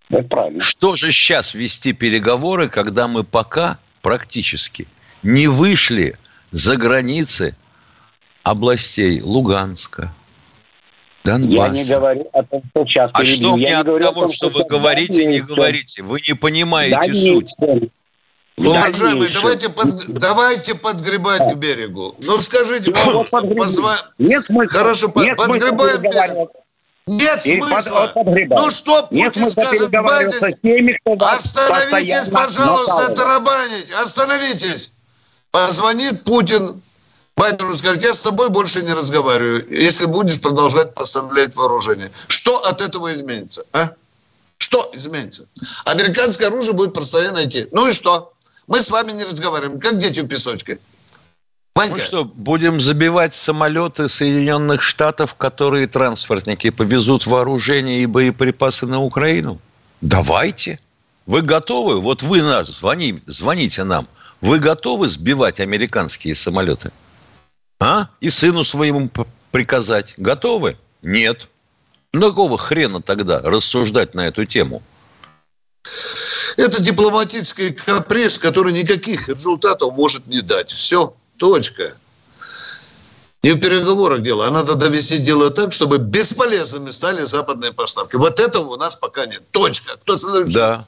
Это 0.10 0.21
правильно. 0.24 0.60
Что 0.60 0.95
же 0.95 1.12
сейчас 1.12 1.56
вести 1.56 1.93
переговоры, 1.93 2.69
когда 2.69 3.08
мы 3.08 3.24
пока 3.24 3.80
практически 4.02 4.88
не 5.24 5.48
вышли 5.48 6.13
за 6.56 6.78
границы 6.78 7.54
областей 8.44 9.22
Луганска, 9.22 10.13
Донбасса. 11.26 11.76
Я 11.76 11.84
не 11.84 11.89
говорю 11.89 12.30
о 12.32 12.44
том, 12.44 12.63
что 12.70 12.86
сейчас 12.86 13.12
А 13.13 13.20
перебью. 13.20 13.36
что 13.36 13.56
мне 13.58 13.70
я 13.70 13.80
от 13.82 13.86
того, 13.86 14.22
том, 14.22 14.32
что, 14.32 14.50
что 14.50 14.60
вы 14.60 14.65
говорите, 14.65 15.26
не 15.26 15.41
говорите? 15.41 16.02
Вы 16.02 16.22
не 16.26 16.34
понимаете 16.34 17.13
суть. 17.13 17.52
Ну, 18.58 18.70
уважаемые, 18.70 19.34
давайте, 19.34 19.68
под, 19.68 20.08
давайте 20.08 20.76
подгребать 20.76 21.54
к 21.54 21.58
берегу. 21.58 22.15
Ну, 22.24 22.38
скажите, 22.38 22.89
ну, 22.89 22.96
пожалуйста, 22.96 23.41
позва... 23.41 23.98
Нет 24.18 24.46
смысла. 24.46 24.80
Хорошо, 24.80 25.12
нет 25.18 25.36
подгребаем 25.36 26.02
берег. 26.04 26.50
Нет 27.06 27.44
смысла. 27.44 28.12
Под, 28.15 28.26
ну 28.26 28.70
что 28.72 29.08
Путин 29.08 29.52
скажет 29.52 29.91
Байден? 29.91 30.56
Теми, 30.63 30.98
Остановитесь, 31.22 32.30
пожалуйста, 32.30 33.13
тарабанить. 33.13 33.91
Остановитесь. 33.91 34.94
Позвонит 35.56 36.26
Путин 36.26 36.82
Байдену 37.38 37.74
скажет, 37.78 38.04
я 38.04 38.13
с 38.13 38.20
тобой 38.20 38.50
больше 38.50 38.82
не 38.82 38.91
разговариваю, 38.91 39.65
если 39.70 40.06
будешь 40.06 40.41
продолжать 40.41 40.94
поставлять 40.94 41.56
вооружение. 41.56 42.12
Что 42.28 42.65
от 42.65 42.82
этого 42.82 43.13
изменится? 43.13 43.63
А? 43.72 43.91
Что 44.58 44.91
изменится? 44.94 45.46
Американское 45.86 46.50
оружие 46.50 46.74
будет 46.74 46.94
постоянно 46.94 47.46
идти. 47.46 47.70
Ну 47.72 47.88
и 47.88 47.94
что? 47.94 48.34
Мы 48.68 48.82
с 48.82 48.91
вами 48.91 49.13
не 49.13 49.24
разговариваем, 49.24 49.80
как 49.80 49.98
дети 49.98 50.20
у 50.20 50.28
песочка. 50.28 50.78
Ванька. 51.74 51.96
Мы 51.96 52.02
что, 52.02 52.26
будем 52.26 52.82
забивать 52.82 53.34
самолеты 53.34 54.10
Соединенных 54.10 54.82
Штатов, 54.82 55.36
которые 55.36 55.88
транспортники 55.88 56.70
повезут 56.70 57.28
вооружение 57.28 58.04
и 58.04 58.06
боеприпасы 58.08 58.88
на 58.88 59.00
Украину? 59.02 59.58
Давайте. 60.02 60.80
Вы 61.26 61.44
готовы? 61.44 62.02
Вот 62.02 62.24
вы 62.24 62.41
нас 62.41 62.68
звони, 62.68 63.22
звоните 63.26 63.86
нам. 63.86 64.06
Вы 64.45 64.60
готовы 64.60 65.08
сбивать 65.08 65.60
американские 65.60 66.36
самолеты? 66.36 66.91
А? 67.79 68.10
И 68.19 68.29
сыну 68.29 68.63
своему 68.63 69.10
приказать. 69.51 70.13
Готовы? 70.17 70.77
Нет. 71.01 71.49
Ну 72.13 72.29
какого 72.29 72.55
хрена 72.60 73.01
тогда 73.01 73.41
рассуждать 73.41 74.13
на 74.13 74.27
эту 74.27 74.45
тему? 74.45 74.84
Это 76.58 76.79
дипломатический 76.79 77.71
каприз, 77.71 78.38
который 78.38 78.71
никаких 78.71 79.29
результатов 79.29 79.95
может 79.95 80.27
не 80.27 80.41
дать. 80.41 80.69
Все. 80.69 81.15
Точка. 81.38 81.93
Не 83.41 83.53
в 83.53 83.60
переговорах 83.60 84.21
дело, 84.21 84.45
а 84.45 84.51
надо 84.51 84.75
довести 84.75 85.17
дело 85.17 85.49
так, 85.49 85.73
чтобы 85.73 85.97
бесполезными 85.97 86.91
стали 86.91 87.23
западные 87.23 87.73
поставки. 87.73 88.15
Вот 88.15 88.39
этого 88.39 88.73
у 88.73 88.77
нас 88.77 88.95
пока 88.95 89.25
нет. 89.25 89.41
Точка. 89.49 89.97
Кто 89.97 90.15
да. 90.45 90.86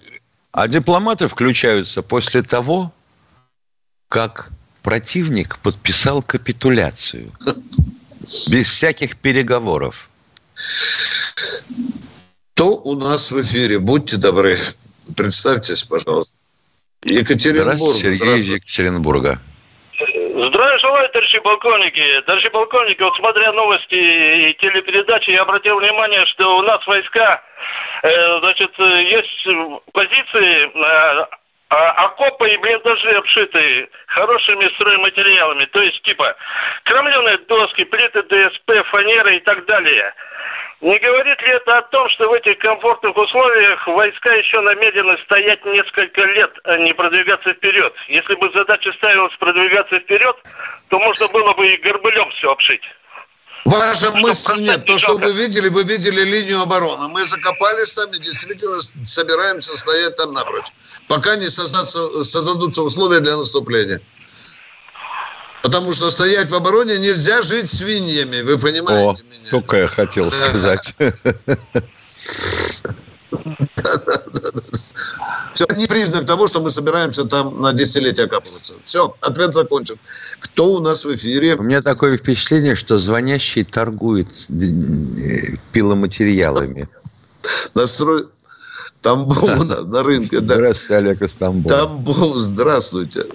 А 0.52 0.68
дипломаты 0.68 1.28
включаются 1.28 2.04
после 2.04 2.44
того, 2.44 2.92
как 4.10 4.50
противник 4.84 5.60
подписал 5.60 6.22
капитуляцию. 6.22 7.32
Без 8.52 8.70
всяких 8.70 9.18
переговоров. 9.18 10.10
Кто 12.54 12.76
у 12.78 12.96
нас 12.96 13.32
в 13.32 13.42
эфире? 13.42 13.80
Будьте 13.80 14.18
добры. 14.18 14.58
Представьтесь, 15.16 15.84
пожалуйста. 15.84 16.34
Екатеринбург. 17.04 17.78
Здравствуйте, 17.78 18.18
Сергей 18.18 18.40
из 18.40 18.48
Екатеринбурга. 18.50 19.40
Здравия 19.98 20.80
желаю, 20.80 21.10
товарищи 21.10 21.40
полковники. 21.40 22.22
Товарищи 22.26 22.50
полковники, 22.50 23.02
вот 23.02 23.16
смотря 23.16 23.52
новости 23.54 23.96
и 23.96 24.54
телепередачи, 24.62 25.32
я 25.32 25.42
обратил 25.42 25.80
внимание, 25.80 26.26
что 26.28 26.58
у 26.58 26.62
нас 26.64 26.86
войска, 26.88 27.42
э, 28.04 28.40
значит, 28.44 28.72
есть 28.78 29.48
позиции, 29.94 30.72
э, 30.74 31.26
окопы 31.70 32.50
и 32.50 32.58
блиндажи 32.58 33.10
обшитые 33.10 33.90
хорошими 34.08 34.66
стройматериалами. 34.76 35.66
То 35.66 35.82
есть, 35.82 36.02
типа, 36.04 36.36
кромленые 36.84 37.38
доски, 37.48 37.84
плиты 37.84 38.24
ДСП, 38.24 38.72
фанеры 38.90 39.38
и 39.38 39.40
так 39.42 39.66
далее– 39.66 40.14
не 40.80 40.96
говорит 41.00 41.42
ли 41.42 41.50
это 41.54 41.80
о 41.80 41.82
том, 41.84 42.08
что 42.12 42.30
в 42.30 42.34
этих 42.34 42.60
комфортных 42.60 43.18
условиях 43.18 43.88
войска 43.88 44.36
еще 44.36 44.62
намерены 44.62 45.18
стоять 45.24 45.66
несколько 45.66 46.24
лет, 46.28 46.52
а 46.66 46.78
не 46.78 46.94
продвигаться 46.94 47.52
вперед? 47.54 47.94
Если 48.10 48.36
бы 48.36 48.52
задача 48.56 48.94
ставилась 48.94 49.36
продвигаться 49.38 50.00
вперед, 50.00 50.36
то 50.90 51.00
можно 51.00 51.28
было 51.30 51.54
бы 51.54 51.68
и 51.68 51.78
горбылем 51.78 52.30
все 52.32 52.52
обшить. 52.52 52.84
Ваша 53.68 54.12
мысль 54.12 54.62
нет. 54.62 54.86
То, 54.86 54.98
что 54.98 55.18
вы 55.18 55.34
видели, 55.34 55.68
вы 55.68 55.84
видели 55.84 56.24
линию 56.24 56.62
обороны. 56.62 57.10
Мы 57.10 57.26
закопались 57.26 57.94
там 57.94 58.10
и 58.14 58.20
действительно 58.20 58.80
собираемся 59.06 59.78
стоять 59.78 60.16
там 60.16 60.34
напротив. 60.34 60.74
Пока 61.10 61.36
не 61.36 61.50
создадутся 61.50 62.82
условия 62.82 63.20
для 63.20 63.36
наступления. 63.36 64.00
Потому 65.64 65.92
что 65.92 66.10
стоять 66.10 66.50
в 66.50 66.56
обороне 66.56 66.98
нельзя 66.98 67.42
жить 67.42 67.70
свиньями, 67.70 68.42
вы 68.42 68.58
понимаете 68.58 69.22
О, 69.22 69.26
меня? 69.26 69.50
Только 69.50 69.78
я 69.78 69.88
хотел 69.88 70.32
сказать. 70.32 70.96
Все, 75.54 75.66
не 75.76 75.88
признак 75.88 76.26
того, 76.26 76.48
что 76.48 76.62
мы 76.62 76.70
собираемся 76.70 77.26
там 77.26 77.62
на 77.62 77.74
десятилетие 77.74 78.26
окапываться. 78.26 78.76
Все, 78.84 79.16
ответ 79.22 79.54
закончен. 79.54 79.96
Кто 80.40 80.74
у 80.74 80.80
нас 80.80 81.06
в 81.06 81.16
эфире? 81.16 81.56
У 81.56 81.64
меня 81.64 81.82
такое 81.82 82.18
впечатление, 82.18 82.76
что 82.76 82.98
звонящий 82.98 83.64
торгует 83.64 84.28
пиломатериалами. 85.72 86.88
Настрой... 87.76 88.28
Тамбов 89.02 89.88
на 89.88 90.04
рынке. 90.04 90.40
Здравствуйте, 90.40 90.96
Олег 90.98 91.22
из 91.22 91.36
Тамбова. 91.36 91.78
Тамбов, 91.78 92.36
здравствуйте. 92.38 93.26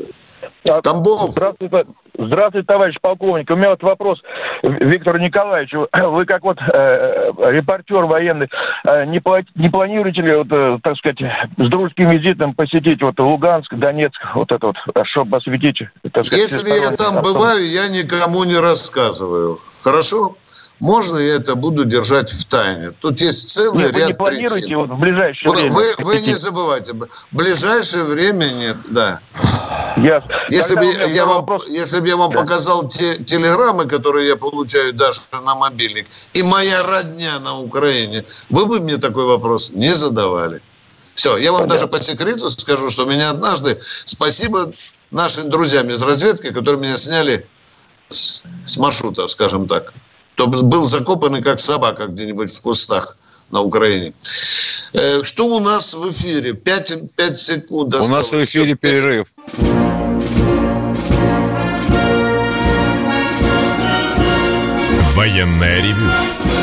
Тамбов. 0.83 1.31
Здравствуйте, 1.31 1.87
здравствуйте, 2.27 2.67
товарищ 2.67 2.97
полковник. 3.01 3.51
У 3.51 3.57
меня 3.57 3.71
вот 3.71 3.83
вопрос 3.83 4.21
Виктору 4.63 5.19
Николаевичу. 5.19 5.89
Вы 5.93 6.25
как 6.25 6.43
вот 6.43 6.59
э, 6.61 7.33
репортер 7.51 8.05
военный, 8.05 8.49
э, 8.85 9.05
не, 9.07 9.23
не 9.61 9.69
планируете 9.69 10.23
ли, 10.23 10.37
вот, 10.37 10.49
э, 10.51 10.79
так 10.83 10.97
сказать, 10.99 11.19
с 11.57 11.69
дружеским 11.69 12.11
визитом 12.11 12.55
посетить 12.55 13.03
вот 13.03 13.19
Луганск, 13.19 13.75
Донецк, 13.75 14.21
вот 14.35 14.51
это 14.53 14.67
вот, 14.67 14.77
чтобы 15.07 15.37
осветить? 15.37 15.89
Так 16.13 16.27
сказать, 16.27 16.51
Если 16.51 16.71
я 16.71 16.91
там 16.97 17.23
бываю, 17.23 17.65
я 17.67 17.89
никому 17.89 18.45
не 18.45 18.57
рассказываю. 18.57 19.59
Хорошо? 19.83 20.37
Можно 20.83 21.17
я 21.19 21.37
это 21.37 21.55
буду 21.55 21.85
держать 21.85 22.33
в 22.33 22.45
тайне. 22.47 22.91
Тут 23.01 23.21
есть 23.21 23.49
целый 23.49 23.85
нет, 23.85 23.93
ряд 23.95 24.03
вы 24.03 24.07
не 24.09 24.15
планируете 24.15 24.61
причин. 24.63 24.79
вот 24.79 24.91
в 24.91 24.99
ближайшее 24.99 25.49
вы, 25.49 25.55
время? 25.55 25.73
Вы, 25.73 25.95
вы 25.99 26.21
не 26.23 26.35
забывайте, 26.35 26.93
в 26.93 27.09
ближайшее 27.31 28.03
время 28.03 28.47
нет, 28.47 28.77
да. 28.89 29.21
Ясно. 29.97 30.35
Если 30.49 30.75
бы, 30.75 30.85
я 31.13 31.25
вам, 31.25 31.37
вопрос... 31.37 31.69
если 31.69 32.01
бы 32.01 32.09
я 32.09 32.17
вам 32.17 32.33
да. 32.33 32.41
показал 32.41 32.89
те 32.89 33.17
телеграммы, 33.17 33.87
которые 33.87 34.27
я 34.27 34.37
получаю 34.37 34.93
даже 34.93 35.21
на 35.33 35.55
мобильник, 35.55 36.09
и 36.33 36.43
моя 36.43 36.83
родня 36.83 37.39
на 37.39 37.61
Украине, 37.61 38.25
вы 38.51 38.67
бы 38.67 38.81
мне 38.81 38.97
такой 38.97 39.25
вопрос 39.25 39.71
не 39.75 39.95
задавали. 39.95 40.61
Все, 41.15 41.37
я 41.37 41.53
вам 41.53 41.61
Понятно. 41.61 41.77
даже 41.77 41.87
по 41.87 42.03
секрету 42.03 42.51
скажу, 42.51 42.91
что 42.91 43.05
меня 43.05 43.31
однажды, 43.31 43.81
спасибо 44.05 44.73
нашим 45.13 45.49
друзьям 45.49 45.89
из 45.91 46.03
разведки, 46.03 46.51
которые 46.51 46.83
меня 46.83 46.97
сняли 46.97 47.47
с, 48.09 48.43
с 48.65 48.79
маршрута, 48.79 49.29
скажем 49.29 49.69
так 49.69 49.93
то 50.35 50.47
был 50.47 50.85
закопанный 50.85 51.43
как 51.43 51.61
собака 51.61 52.07
где-нибудь 52.07 52.51
в 52.51 52.63
кустах 52.63 53.17
на 53.51 53.61
Украине. 53.61 54.13
Э, 54.93 55.23
что 55.23 55.47
у 55.47 55.61
нас 55.61 55.95
в 55.95 56.11
эфире? 56.11 56.55
Пять, 56.55 56.93
пять 57.17 57.39
секунд. 57.39 57.95
У 57.95 58.09
нас 58.09 58.33
в 58.33 58.45
эфире 58.45 58.75
перерыв. 58.75 59.29
Военная 65.15 65.83
ревю. 65.83 66.11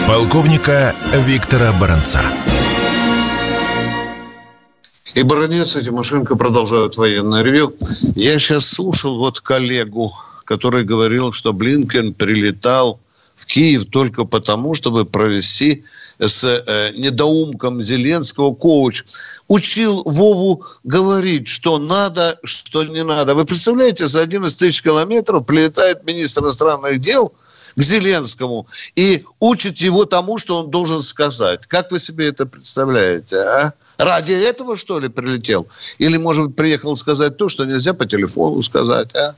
Полковника 0.07 0.95
Виктора 1.13 1.71
Баранца. 1.79 2.21
И 5.13 5.23
Баранец 5.23 5.75
и 5.75 5.83
Тимошенко 5.83 6.35
продолжают 6.35 6.97
военное 6.97 7.43
ревю. 7.43 7.75
Я 8.15 8.37
сейчас 8.39 8.67
слушал 8.67 9.17
вот 9.17 9.39
коллегу, 9.39 10.11
который 10.45 10.83
говорил, 10.83 11.31
что 11.31 11.51
Блинкен 11.53 12.13
прилетал 12.13 12.99
в 13.39 13.45
Киев 13.45 13.85
только 13.85 14.25
потому, 14.25 14.75
чтобы 14.75 15.05
провести 15.05 15.85
с 16.19 16.43
э, 16.43 16.91
недоумком 16.97 17.81
Зеленского 17.81 18.53
коуч. 18.53 19.03
Учил 19.47 20.03
Вову 20.05 20.63
говорить, 20.83 21.47
что 21.47 21.79
надо, 21.79 22.37
что 22.43 22.83
не 22.83 23.03
надо. 23.03 23.33
Вы 23.35 23.45
представляете, 23.45 24.07
за 24.07 24.21
11 24.21 24.59
тысяч 24.59 24.83
километров 24.83 25.45
прилетает 25.45 26.03
министр 26.05 26.41
иностранных 26.41 26.99
дел 26.99 27.33
к 27.79 27.81
Зеленскому 27.81 28.67
и 28.97 29.23
учит 29.39 29.77
его 29.77 30.03
тому, 30.03 30.37
что 30.37 30.59
он 30.59 30.69
должен 30.69 31.01
сказать. 31.01 31.65
Как 31.65 31.91
вы 31.91 31.99
себе 31.99 32.27
это 32.27 32.45
представляете, 32.45 33.37
а? 33.37 33.73
Ради 33.97 34.33
этого, 34.33 34.75
что 34.75 34.99
ли, 34.99 35.07
прилетел? 35.07 35.65
Или, 35.97 36.17
может 36.17 36.47
быть, 36.47 36.55
приехал 36.57 36.97
сказать 36.97 37.37
то, 37.37 37.47
что 37.47 37.63
нельзя 37.63 37.93
по 37.93 38.05
телефону 38.05 38.61
сказать, 38.61 39.15
а? 39.15 39.33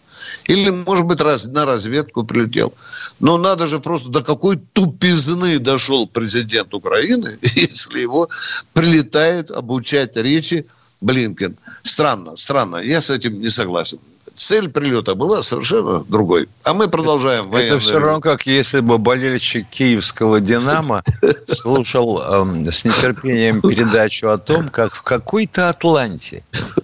Или, 0.45 0.71
может 0.71 1.05
быть, 1.05 1.21
раз, 1.21 1.45
на 1.45 1.65
разведку 1.65 2.23
прилетел. 2.23 2.73
Но 3.19 3.37
надо 3.37 3.67
же 3.67 3.79
просто 3.79 4.09
до 4.09 4.23
какой 4.23 4.57
тупизны 4.73 5.59
дошел 5.59 6.07
президент 6.07 6.73
Украины, 6.73 7.37
если 7.41 7.99
его 7.99 8.27
прилетает 8.73 9.51
обучать 9.51 10.17
речи 10.17 10.65
Блинкен. 10.99 11.55
Странно, 11.83 12.35
странно. 12.37 12.77
Я 12.77 13.01
с 13.01 13.11
этим 13.11 13.39
не 13.39 13.49
согласен 13.49 13.99
цель 14.41 14.69
прилета 14.69 15.15
была 15.15 15.41
совершенно 15.43 16.03
другой. 16.03 16.49
А 16.63 16.73
мы 16.73 16.87
продолжаем. 16.87 17.53
Это 17.53 17.79
все 17.79 17.99
равно 17.99 18.19
как 18.19 18.47
если 18.47 18.79
бы 18.79 18.97
болельщик 18.97 19.69
киевского 19.69 20.41
«Динамо» 20.41 21.03
слушал 21.47 22.21
э, 22.21 22.71
с 22.71 22.83
нетерпением 22.83 23.61
передачу 23.61 24.29
о 24.29 24.37
том, 24.37 24.69
как 24.69 24.95
в 24.95 25.03
какой-то 25.03 25.69
Атланте 25.69 26.43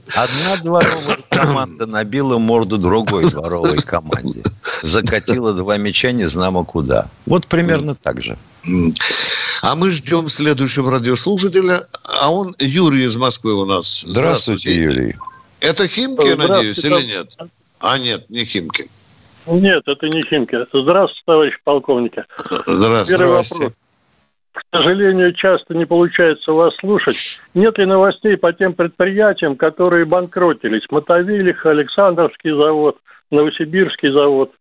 одна 0.10 0.58
дворовая 0.62 1.18
команда 1.30 1.88
набила 1.88 2.38
морду 2.38 2.78
другой 2.78 3.30
дворовой 3.30 3.78
команде. 3.78 4.44
Закатила 4.84 5.54
два 5.54 5.78
мяча 5.78 6.12
не 6.12 6.26
знамо 6.26 6.64
куда. 6.64 7.08
Вот 7.26 7.48
примерно 7.48 7.96
так 7.96 8.22
же. 8.22 8.38
А 9.64 9.76
мы 9.76 9.90
ждем 9.90 10.30
следующего 10.30 10.92
радиослушателя, 10.92 11.88
а 12.04 12.32
он 12.32 12.56
Юрий 12.60 13.06
из 13.06 13.16
Москвы 13.18 13.54
у 13.54 13.66
нас. 13.66 14.06
Здравствуйте, 14.08 14.74
Здравствуйте 14.74 14.76
Юрий. 14.76 15.16
Это 15.62 15.88
Химки, 15.88 16.28
я 16.28 16.36
надеюсь, 16.36 16.84
или 16.86 17.04
нет? 17.04 17.36
А 17.80 17.98
нет, 17.98 18.30
не 18.30 18.46
Химки. 18.46 18.90
Нет, 19.46 19.84
это 19.88 20.08
не 20.08 20.22
Химки. 20.22 20.58
Здравствуйте, 20.74 21.22
товарищ 21.26 21.54
полковник. 21.64 22.14
Здравствуйте. 22.66 23.18
Первый 23.18 23.38
вопрос. 23.38 23.74
К 24.54 24.62
сожалению, 24.72 25.34
часто 25.34 25.76
не 25.76 25.86
получается 25.86 26.52
вас 26.52 26.76
слушать. 26.78 27.42
Нет 27.54 27.78
ли 27.78 27.86
новостей 27.86 28.36
по 28.38 28.52
тем 28.52 28.74
предприятиям, 28.74 29.56
которые 29.56 30.06
банкротились? 30.06 30.82
Мотовилих, 30.90 31.66
Александровский 31.66 32.52
завод, 32.52 32.98
Новосибирский 33.30 34.12
завод. 34.12 34.52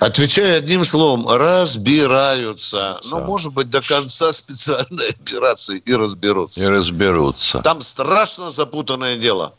Отвечаю 0.00 0.58
одним 0.58 0.84
словом, 0.84 1.26
разбираются. 1.28 3.00
Ну, 3.04 3.20
может 3.20 3.52
быть, 3.52 3.70
до 3.70 3.80
конца 3.80 4.32
специальной 4.32 5.08
операции 5.08 5.78
и 5.84 5.94
разберутся. 5.94 6.60
И 6.60 6.66
разберутся. 6.66 7.60
Там 7.60 7.80
страшно 7.82 8.50
запутанное 8.50 9.16
дело. 9.16 9.54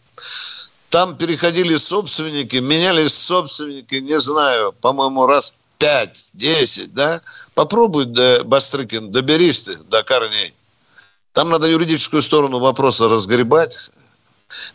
Там 0.90 1.16
переходили 1.16 1.76
собственники, 1.76 2.58
менялись 2.58 3.14
собственники, 3.14 3.96
не 3.96 4.20
знаю, 4.20 4.74
по-моему, 4.74 5.26
раз 5.26 5.58
пять, 5.78 6.30
десять, 6.34 6.94
да? 6.94 7.22
Попробуй, 7.56 8.06
да, 8.06 8.44
Бастрыкин, 8.44 9.12
доберись 9.12 9.64
ты 9.64 9.76
до 9.76 10.04
корней. 10.04 10.54
Там 11.34 11.50
надо 11.50 11.68
юридическую 11.68 12.22
сторону 12.22 12.60
вопроса 12.60 13.08
разгребать. 13.08 13.90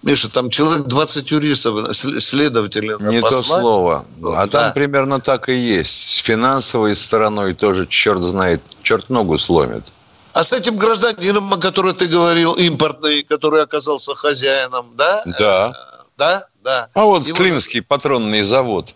Миша, 0.02 0.28
там 0.30 0.50
человек 0.50 0.86
20 0.86 1.30
юристов, 1.30 1.96
следователей. 1.96 2.96
Не 3.00 3.20
послать. 3.20 3.46
то 3.46 3.60
слово. 3.60 4.04
А 4.36 4.46
да. 4.46 4.46
там 4.46 4.72
примерно 4.74 5.20
так 5.20 5.48
и 5.48 5.54
есть. 5.54 5.90
С 5.90 6.16
финансовой 6.18 6.94
стороной 6.94 7.54
тоже 7.54 7.86
черт 7.86 8.22
знает, 8.22 8.60
черт 8.82 9.10
ногу 9.10 9.38
сломит. 9.38 9.84
А 10.32 10.42
с 10.44 10.52
этим 10.52 10.76
гражданином, 10.76 11.52
о 11.52 11.58
котором 11.58 11.94
ты 11.94 12.06
говорил, 12.06 12.54
импортный, 12.54 13.22
который 13.22 13.62
оказался 13.62 14.14
хозяином, 14.14 14.92
да? 14.94 15.22
Да. 15.38 15.72
Да, 16.16 16.46
да. 16.62 16.88
А 16.94 17.04
вот 17.04 17.26
Его... 17.26 17.36
Клинский 17.36 17.82
патронный 17.82 18.42
завод. 18.42 18.94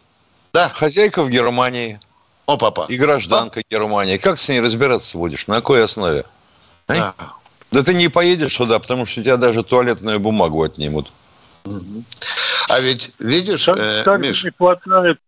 Да. 0.52 0.68
Хозяйка 0.68 1.22
в 1.22 1.30
Германии. 1.30 2.00
О, 2.46 2.56
папа. 2.56 2.86
И 2.88 2.96
гражданка 2.96 3.60
Пап. 3.60 3.70
Германии. 3.70 4.16
Как 4.16 4.38
с 4.38 4.48
ней 4.48 4.60
разбираться 4.60 5.18
будешь? 5.18 5.46
На 5.46 5.56
какой 5.56 5.82
основе? 5.82 6.24
А? 6.86 6.94
Да. 6.94 7.14
Да 7.72 7.82
ты 7.82 7.94
не 7.94 8.08
поедешь 8.08 8.56
туда, 8.56 8.78
потому 8.78 9.06
что 9.06 9.20
у 9.20 9.24
тебя 9.24 9.36
даже 9.36 9.62
туалетную 9.62 10.20
бумагу 10.20 10.62
отнимут. 10.62 11.12
А 12.68 12.80
ведь, 12.80 13.16
видишь, 13.20 13.64
так, 13.64 13.78
э, 13.78 14.02
так 14.04 14.20
Миш... 14.20 14.44
Не 14.44 14.50
хватает, 14.50 15.18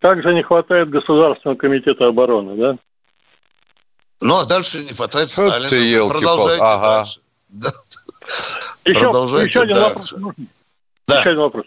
также 0.00 0.34
не 0.34 0.42
хватает 0.42 0.90
Государственного 0.90 1.56
комитета 1.56 2.06
обороны, 2.06 2.56
да? 2.56 2.76
Ну, 4.20 4.38
а 4.38 4.46
дальше 4.46 4.78
не 4.84 4.92
хватает 4.92 5.30
Сталина. 5.30 5.68
Ты, 5.68 6.08
Продолжайте 6.08 6.62
ага. 6.62 6.96
дальше. 6.96 7.20
Да. 7.48 7.68
Еще, 8.84 9.00
Продолжайте 9.00 9.48
еще 9.48 9.60
один 9.62 9.76
дальше. 9.76 9.88
вопрос. 9.88 10.14
Да. 11.08 11.20
Еще 11.20 11.30
один 11.30 11.40
вопрос. 11.42 11.66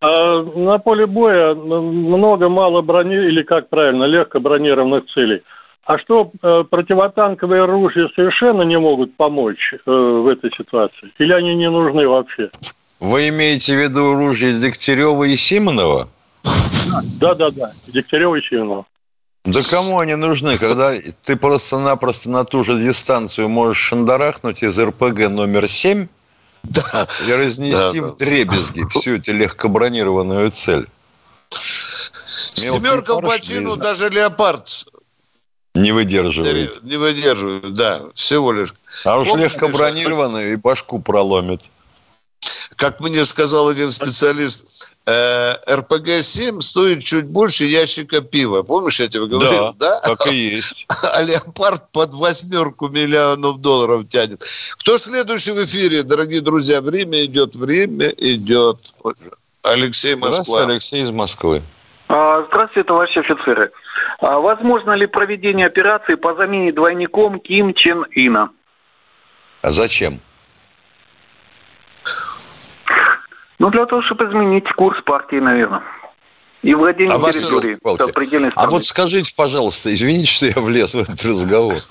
А 0.00 0.42
на 0.42 0.78
поле 0.78 1.06
боя 1.06 1.54
много 1.54 2.48
мало 2.48 2.82
брони, 2.82 3.16
или 3.16 3.42
как 3.42 3.68
правильно, 3.68 4.04
легко 4.04 4.38
бронированных 4.38 5.06
целей. 5.12 5.42
А 5.84 5.98
что, 5.98 6.30
э, 6.42 6.64
противотанковые 6.68 7.62
оружия 7.62 8.08
совершенно 8.14 8.62
не 8.62 8.78
могут 8.78 9.16
помочь 9.16 9.72
э, 9.72 9.78
в 9.86 10.28
этой 10.28 10.50
ситуации? 10.50 11.10
Или 11.18 11.32
они 11.32 11.54
не 11.54 11.70
нужны 11.70 12.06
вообще? 12.06 12.50
Вы 13.00 13.28
имеете 13.28 13.74
в 13.74 13.82
виду 13.82 14.12
оружие 14.12 14.58
Дегтярева 14.58 15.24
и 15.24 15.36
Симонова? 15.36 16.08
Да, 17.20 17.34
да, 17.34 17.50
да, 17.50 17.70
Дегтярева 17.86 18.36
и 18.36 18.42
Симонова. 18.42 18.86
Да 19.44 19.60
кому 19.62 19.98
они 19.98 20.14
нужны, 20.14 20.58
когда 20.58 20.92
ты 21.22 21.36
просто-напросто 21.36 22.28
на 22.28 22.44
ту 22.44 22.62
же 22.62 22.78
дистанцию 22.78 23.48
можешь 23.48 23.78
шандарахнуть 23.78 24.62
из 24.62 24.78
РПГ 24.78 25.30
номер 25.30 25.68
7 25.68 26.06
да. 26.64 27.06
и 27.26 27.32
разнести 27.32 28.00
да, 28.00 28.06
в 28.06 28.16
дребезги 28.16 28.82
да. 28.82 28.88
всю 28.88 29.16
эту 29.16 29.32
легкобронированную 29.32 30.50
цель? 30.50 30.86
Семерка 32.52 33.14
в 33.14 33.22
бочину, 33.22 33.76
даже 33.76 34.10
леопард 34.10 34.68
не 35.78 35.92
выдерживает. 35.92 36.82
Не 36.82 36.96
выдерживает, 36.96 37.74
да, 37.74 38.02
всего 38.14 38.52
лишь. 38.52 38.74
А 39.04 39.18
уж 39.18 39.28
легко 39.34 39.68
бронированный 39.68 40.52
и 40.52 40.56
башку 40.56 41.00
проломит. 41.00 41.62
Как 42.76 43.00
мне 43.00 43.24
сказал 43.24 43.68
один 43.68 43.90
специалист, 43.90 44.94
э, 45.06 45.54
РПГ-7 45.66 46.60
стоит 46.60 47.02
чуть 47.02 47.26
больше 47.26 47.64
ящика 47.64 48.20
пива. 48.20 48.62
Помнишь, 48.62 49.00
я 49.00 49.08
тебе 49.08 49.26
говорил? 49.26 49.74
Да, 49.76 50.00
да? 50.00 50.00
так 50.00 50.26
и 50.28 50.36
есть. 50.36 50.86
А 51.12 51.22
леопард 51.22 51.90
под 51.90 52.14
восьмерку 52.14 52.88
миллионов 52.88 53.60
долларов 53.60 54.06
тянет. 54.08 54.44
Кто 54.78 54.96
следующий 54.96 55.50
в 55.52 55.64
эфире, 55.64 56.04
дорогие 56.04 56.40
друзья? 56.40 56.80
Время 56.80 57.24
идет, 57.24 57.56
время 57.56 58.10
идет. 58.16 58.78
Алексей 59.64 60.14
Москва. 60.14 60.44
Здравствуйте, 60.44 60.72
Алексей 60.72 61.02
из 61.02 61.10
Москвы. 61.10 61.62
А, 62.08 62.46
здравствуйте, 62.46 62.86
товарищи 62.86 63.18
офицеры. 63.18 63.72
А 64.18 64.40
возможно 64.40 64.92
ли 64.92 65.06
проведение 65.06 65.66
операции 65.66 66.16
по 66.16 66.34
замене 66.34 66.72
двойником 66.72 67.38
Ким 67.40 67.72
Чен 67.74 68.04
Ина? 68.12 68.50
А 69.62 69.70
зачем? 69.70 70.20
Ну, 73.60 73.70
для 73.70 73.86
того, 73.86 74.02
чтобы 74.02 74.24
изменить 74.24 74.70
курс 74.76 75.00
партии, 75.04 75.36
наверное. 75.36 75.82
И 76.62 76.74
владение 76.74 77.14
а 77.14 77.32
территорией 77.32 77.78
до 77.82 78.50
А 78.56 78.66
вот 78.66 78.84
скажите, 78.84 79.32
пожалуйста, 79.36 79.94
извините, 79.94 80.26
что 80.26 80.46
я 80.46 80.54
влез 80.56 80.94
в 80.94 80.98
этот 80.98 81.24
разговор. 81.24 81.76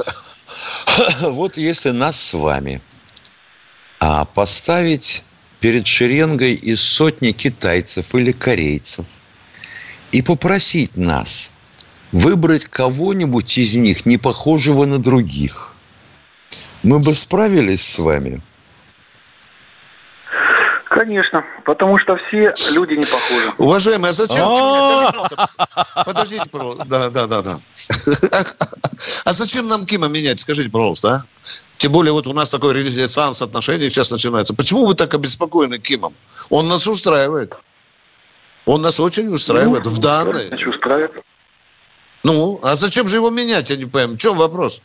Вот 1.21 1.57
если 1.57 1.91
нас 1.91 2.19
с 2.19 2.33
вами 2.33 2.81
а, 3.99 4.25
поставить 4.25 5.23
перед 5.59 5.85
шеренгой 5.85 6.53
из 6.53 6.81
сотни 6.81 7.31
китайцев 7.31 8.15
или 8.15 8.31
корейцев 8.31 9.05
и 10.11 10.21
попросить 10.21 10.97
нас 10.97 11.53
выбрать 12.11 12.65
кого-нибудь 12.65 13.57
из 13.57 13.75
них, 13.75 14.05
не 14.05 14.17
похожего 14.17 14.85
на 14.85 14.99
других, 14.99 15.73
мы 16.83 16.99
бы 16.99 17.13
справились 17.13 17.85
с 17.85 17.99
вами? 17.99 18.41
Конечно, 20.89 21.45
потому 21.63 21.99
что 21.99 22.17
все 22.27 22.53
люди 22.73 22.93
не 22.93 23.05
похожи. 23.05 23.51
Уважаемый, 23.59 24.09
а 24.09 24.13
зачем 24.13 24.43
а! 24.43 25.11
Подождите, 26.05 26.49
пожалуйста. 26.49 26.85
Да, 26.87 27.09
да, 27.09 27.27
да, 27.27 27.41
да. 27.41 27.55
А 29.23 29.33
зачем 29.33 29.67
нам 29.67 29.85
Кима 29.85 30.07
менять? 30.07 30.39
Скажите, 30.39 30.71
пожалуйста, 30.71 31.09
а? 31.09 31.25
Тем 31.77 31.91
более 31.91 32.13
вот 32.13 32.25
у 32.25 32.33
нас 32.33 32.49
такой 32.49 32.73
ренессанс 32.73 33.43
отношений 33.43 33.89
сейчас 33.89 34.09
начинается. 34.11 34.55
Почему 34.55 34.87
вы 34.87 34.95
так 34.95 35.13
обеспокоены 35.13 35.77
Кимом? 35.77 36.13
Он 36.49 36.67
нас 36.67 36.87
устраивает. 36.87 37.53
Он 38.65 38.81
нас 38.81 38.99
очень 38.99 39.31
устраивает 39.31 39.85
ну, 39.85 39.91
в 39.91 39.99
данные. 39.99 40.49
Устраивает. 40.67 41.23
Ну, 42.27 42.59
а 42.61 42.75
зачем 42.75 43.07
же 43.07 43.15
его 43.15 43.29
менять, 43.29 43.69
я 43.69 43.77
не 43.77 43.85
понимаю. 43.85 44.17
В 44.17 44.19
чем 44.19 44.35
вопрос? 44.35 44.81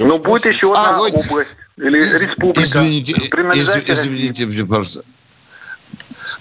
ну, 0.00 0.18
будет 0.18 0.46
еще 0.46 0.72
одна 0.72 0.96
а, 0.96 1.00
область 1.00 1.50
или 1.76 1.98
республика. 1.98 2.60
Извините, 2.60 3.12
из, 3.12 3.76
извините, 3.86 4.64
пожалуйста. 4.64 5.02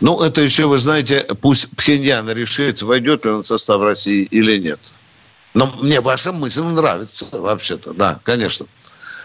Ну, 0.01 0.19
это 0.23 0.41
еще, 0.41 0.65
вы 0.65 0.79
знаете, 0.79 1.27
пусть 1.41 1.75
Пхеньян 1.75 2.27
решит, 2.31 2.81
войдет 2.81 3.25
ли 3.25 3.31
он 3.31 3.43
в 3.43 3.47
состав 3.47 3.83
России 3.83 4.23
или 4.23 4.57
нет. 4.57 4.79
Но 5.53 5.71
мне 5.79 6.01
ваша 6.01 6.31
мысль 6.31 6.63
нравится, 6.63 7.27
вообще-то, 7.31 7.93
да, 7.93 8.19
конечно. 8.23 8.65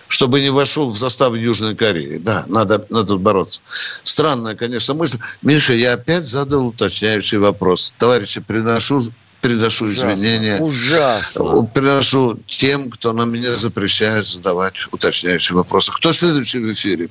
Чтобы 0.08 0.42
не 0.42 0.50
вошел 0.50 0.90
в 0.90 0.98
состав 0.98 1.34
Южной 1.34 1.74
Кореи. 1.74 2.18
Да, 2.18 2.44
надо, 2.46 2.86
надо 2.90 3.16
бороться. 3.16 3.62
Странная, 4.02 4.54
конечно, 4.54 4.92
мысль. 4.92 5.18
Миша, 5.40 5.72
я 5.72 5.94
опять 5.94 6.24
задал 6.24 6.66
уточняющий 6.66 7.38
вопрос. 7.38 7.94
Товарищи, 7.96 8.42
приношу 8.42 9.00
приношу 9.42 9.86
ужасно, 9.86 10.14
извинения. 10.14 10.58
Ужасно. 10.58 11.68
Приношу 11.74 12.38
тем, 12.46 12.90
кто 12.90 13.12
на 13.12 13.24
меня 13.24 13.56
запрещает 13.56 14.26
задавать 14.26 14.86
уточняющие 14.92 15.56
вопросы. 15.56 15.92
Кто 15.92 16.12
следующий 16.12 16.60
в 16.60 16.72
эфире? 16.72 17.08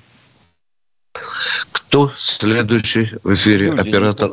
Кто 1.72 2.12
следующий 2.16 3.12
в 3.24 3.34
эфире? 3.34 3.68
Люди 3.68 3.82
Оператор. 3.82 4.32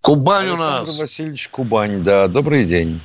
Кубань 0.00 0.46
Александр 0.46 0.54
у 0.54 0.56
нас. 0.56 0.78
Александр 0.78 1.02
Васильевич 1.02 1.48
Кубань, 1.48 2.02
да. 2.02 2.26
Добрый 2.26 2.64
день. 2.64 3.00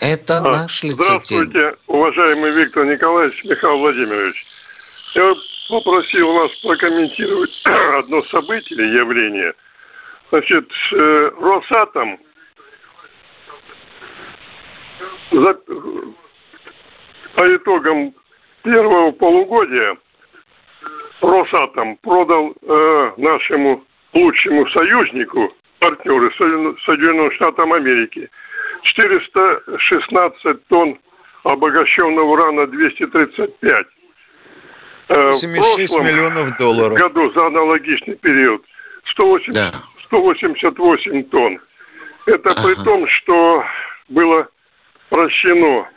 Это 0.00 0.38
а, 0.38 0.42
наш 0.42 0.82
лицетель. 0.82 0.94
Здравствуйте, 1.04 1.76
уважаемый 1.86 2.50
Виктор 2.50 2.84
Николаевич, 2.84 3.44
Михаил 3.44 3.78
Владимирович. 3.78 4.44
Я 5.14 5.32
попросил 5.68 6.32
вас 6.32 6.50
прокомментировать 6.60 7.62
одно 7.98 8.20
событие, 8.24 8.92
явление– 8.92 9.52
Значит, 10.32 10.66
э, 10.92 11.30
Росатом 11.40 12.18
за, 15.30 15.54
по 17.34 17.56
итогам 17.56 18.14
первого 18.62 19.10
полугодия 19.10 19.98
Росатом 21.20 21.98
продал 21.98 22.54
э, 22.62 23.12
нашему 23.18 23.84
лучшему 24.14 24.66
союзнику, 24.70 25.54
партнеру 25.80 26.32
Соединенным 26.32 27.30
Штатам 27.32 27.70
Америки, 27.74 28.30
416 28.84 30.66
тонн 30.68 30.98
обогащенного 31.42 32.24
урана 32.24 32.66
235. 32.68 33.86
76 35.34 35.94
э, 35.94 36.02
миллионов 36.02 36.56
долларов. 36.56 36.98
году 36.98 37.30
за 37.36 37.48
аналогичный 37.48 38.16
период 38.16 38.64
180, 39.10 39.52
да. 39.52 39.91
188 40.12 41.24
тонн. 41.24 41.60
Это 42.26 42.52
ага. 42.52 42.60
при 42.64 42.84
том, 42.84 43.06
что 43.08 43.64
было 44.08 44.46
прощено 45.08 45.88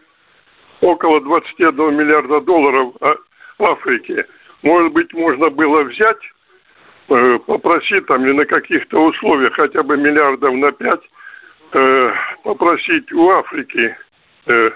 около 0.81 1.21
21 1.21 1.95
миллиарда 1.95 2.41
долларов 2.41 2.95
Африке. 3.59 4.25
Может 4.63 4.93
быть, 4.93 5.13
можно 5.13 5.49
было 5.49 5.83
взять, 5.83 6.17
э, 7.09 7.39
попросить 7.45 8.05
там 8.07 8.25
или 8.25 8.33
на 8.33 8.45
каких-то 8.45 9.03
условиях 9.03 9.53
хотя 9.53 9.83
бы 9.83 9.97
миллиардов 9.97 10.53
на 10.55 10.71
пять 10.71 11.01
э, 11.73 12.11
попросить 12.43 13.11
у 13.13 13.29
Африки 13.29 13.95
э, 14.47 14.69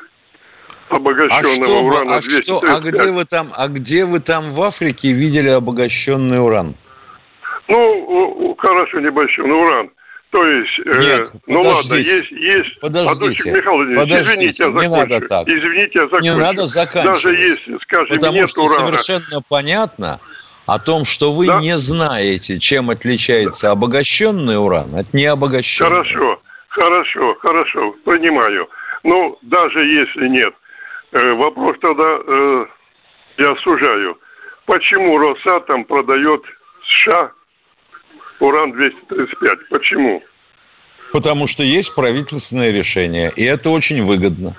обогащенного 0.89 1.79
а 1.79 1.81
урана 1.81 2.15
а, 2.17 2.21
что, 2.21 2.61
а 2.63 2.79
где 2.79 3.11
вы 3.11 3.25
там, 3.25 3.51
а 3.55 3.67
где 3.67 4.05
вы 4.05 4.19
там 4.19 4.43
в 4.49 4.61
Африке 4.61 5.11
видели 5.11 5.49
обогащенный 5.49 6.43
уран? 6.43 6.75
Ну, 7.70 8.55
хорошо, 8.57 8.99
небольшой, 8.99 9.47
но 9.47 9.61
уран. 9.61 9.89
То 10.32 10.45
есть, 10.45 10.80
э, 10.86 10.99
Нет, 10.99 11.32
э, 11.34 11.38
ну 11.47 11.61
ладно, 11.61 11.95
есть, 11.95 12.32
есть. 12.32 12.80
Подождите, 12.82 13.51
Михаил 13.51 13.95
подождите, 13.95 14.22
извините, 14.22 14.63
я 14.63 14.70
закончу. 14.70 14.89
Не 14.89 14.97
надо 14.97 15.28
так. 15.28 15.47
Извините, 15.47 15.91
я 15.93 16.01
закончу. 16.01 16.24
Не 16.24 16.36
надо 16.36 16.67
заканчивать. 16.67 17.24
Даже 17.24 17.36
если, 17.36 17.78
скажем, 17.82 18.15
Потому 18.15 18.34
нет 18.34 18.49
что 18.49 18.63
урана. 18.63 18.97
совершенно 18.99 19.41
понятно 19.49 20.20
о 20.67 20.78
том, 20.78 21.05
что 21.05 21.32
вы 21.32 21.47
да? 21.47 21.59
не 21.59 21.76
знаете, 21.78 22.59
чем 22.59 22.91
отличается 22.91 23.67
да. 23.67 23.72
обогащенный 23.72 24.63
уран 24.63 24.95
от 24.95 25.13
необогащенного. 25.15 26.03
Хорошо, 26.03 26.41
хорошо, 26.67 27.36
хорошо, 27.41 27.95
понимаю. 28.05 28.70
Ну, 29.03 29.38
даже 29.41 29.80
если 29.80 30.28
нет, 30.28 30.53
э, 31.11 31.34
вопрос 31.34 31.76
тогда 31.82 32.20
э, 32.28 32.65
я 33.38 33.55
сужаю. 33.63 34.15
Почему 34.67 35.17
Росатом 35.17 35.86
продает 35.86 36.43
США 37.01 37.32
уран-235. 38.39 39.57
Почему? 39.69 40.23
Потому 41.11 41.47
что 41.47 41.63
есть 41.63 41.95
правительственное 41.95 42.71
решение, 42.71 43.31
и 43.35 43.43
это 43.43 43.69
очень 43.69 44.03
выгодно. 44.03 44.55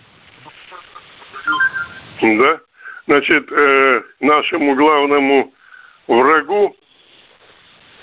Да? 2.20 2.60
Значит, 3.06 3.50
э, 3.50 4.02
нашему 4.20 4.74
главному 4.74 5.52
врагу 6.06 6.76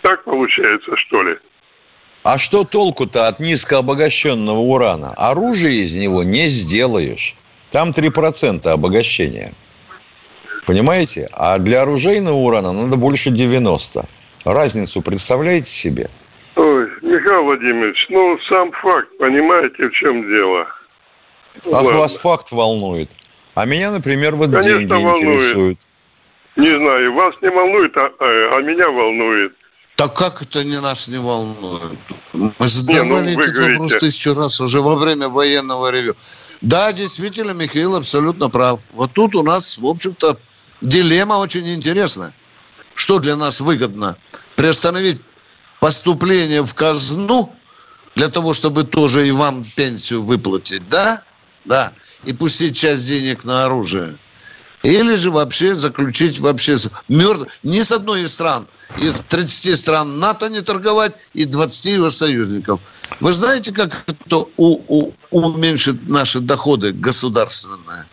так 0.02 0.24
получается, 0.24 0.96
что 0.96 1.22
ли? 1.22 1.38
А 2.24 2.38
что 2.38 2.64
толку-то 2.64 3.28
от 3.28 3.40
низкообогащенного 3.40 4.60
урана? 4.60 5.14
Оружие 5.16 5.82
из 5.82 5.96
него 5.96 6.24
не 6.24 6.48
сделаешь. 6.48 7.36
Там 7.72 7.92
3% 7.92 8.68
обогащения. 8.68 9.54
Понимаете? 10.66 11.28
А 11.32 11.58
для 11.58 11.84
оружейного 11.84 12.36
урана 12.36 12.74
надо 12.74 12.98
больше 12.98 13.30
90. 13.30 14.06
Разницу 14.54 15.02
представляете 15.02 15.70
себе? 15.70 16.10
Ой, 16.56 16.90
Михаил 17.02 17.44
Владимирович, 17.44 17.98
ну, 18.10 18.38
сам 18.50 18.72
факт, 18.72 19.10
понимаете, 19.20 19.90
в 19.90 19.92
чем 19.92 20.28
дело? 20.28 20.68
А 21.66 21.70
Ладно. 21.82 22.00
вас 22.00 22.18
факт 22.18 22.52
волнует. 22.52 23.10
А 23.56 23.66
меня, 23.66 23.92
например, 23.92 24.36
вот 24.36 24.52
Конечно, 24.52 24.80
деньги 24.80 24.92
волнует. 24.92 25.18
интересуют. 25.18 25.80
Не 26.56 26.78
знаю, 26.78 27.14
вас 27.14 27.36
не 27.42 27.50
волнует, 27.50 27.96
а, 27.98 28.12
а, 28.20 28.58
а 28.58 28.62
меня 28.62 28.90
волнует. 28.90 29.54
Так 29.96 30.14
как 30.14 30.42
это 30.44 30.64
не 30.64 30.80
нас 30.80 31.08
не 31.08 31.18
волнует? 31.18 31.98
Мы 32.34 32.68
задавали 32.68 33.32
не, 33.32 33.36
ну, 33.36 33.42
этот 33.42 33.56
говорите... 33.56 33.82
вопрос 33.82 34.00
тысячу 34.00 34.34
раз 34.36 34.62
уже 34.62 34.82
во 34.82 34.96
время 34.96 35.28
военного 35.28 35.90
ревю. 35.92 36.16
Да, 36.62 36.94
действительно, 36.94 37.52
Михаил 37.52 37.96
абсолютно 37.96 38.50
прав. 38.50 38.80
Вот 38.94 39.12
тут 39.14 39.36
у 39.36 39.44
нас, 39.44 39.78
в 39.78 39.86
общем-то, 39.86 40.38
дилемма 40.82 41.36
очень 41.36 41.68
интересная. 41.74 42.32
Что 42.98 43.20
для 43.20 43.36
нас 43.36 43.62
выгодно? 43.62 44.18
Приостановить 44.56 45.22
поступление 45.80 46.64
в 46.64 46.74
казну 46.74 47.56
для 48.16 48.28
того, 48.28 48.54
чтобы 48.54 48.86
тоже 48.86 49.28
и 49.28 49.32
вам 49.32 49.64
пенсию 49.64 50.24
выплатить, 50.24 50.90
да? 50.90 51.24
Да. 51.64 51.94
И 52.24 52.34
пустить 52.34 52.76
часть 52.76 53.06
денег 53.06 53.44
на 53.44 53.66
оружие. 53.66 54.18
Или 54.82 55.16
же 55.16 55.30
вообще 55.30 55.76
заключить 55.76 56.40
вообще 56.40 56.76
мертв... 57.08 57.46
не 57.62 57.84
с 57.84 57.92
одной 57.92 58.24
из 58.24 58.34
стран, 58.34 58.68
из 58.98 59.22
30 59.22 59.78
стран 59.78 60.18
НАТО 60.18 60.50
не 60.50 60.62
торговать 60.62 61.14
и 61.36 61.46
20 61.46 61.86
его 61.86 62.10
союзников. 62.10 62.80
Вы 63.20 63.32
знаете, 63.32 63.72
как 63.74 64.06
это 64.08 64.38
у, 64.58 64.82
у, 64.88 65.14
уменьшит 65.30 66.10
наши 66.10 66.40
доходы 66.40 66.94
государственные? 66.94 68.06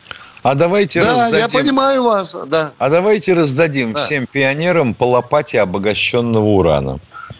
А 0.44 0.54
давайте 0.54 1.00
да, 1.00 1.08
раздадим... 1.08 1.38
я 1.38 1.48
понимаю 1.48 2.02
вас, 2.02 2.36
да. 2.46 2.74
А 2.76 2.90
давайте 2.90 3.32
раздадим 3.32 3.94
да. 3.94 4.04
всем 4.04 4.26
пионерам 4.26 4.94
по 4.94 5.04
лопате 5.04 5.58
обогащенного 5.58 6.44
урана. 6.44 6.98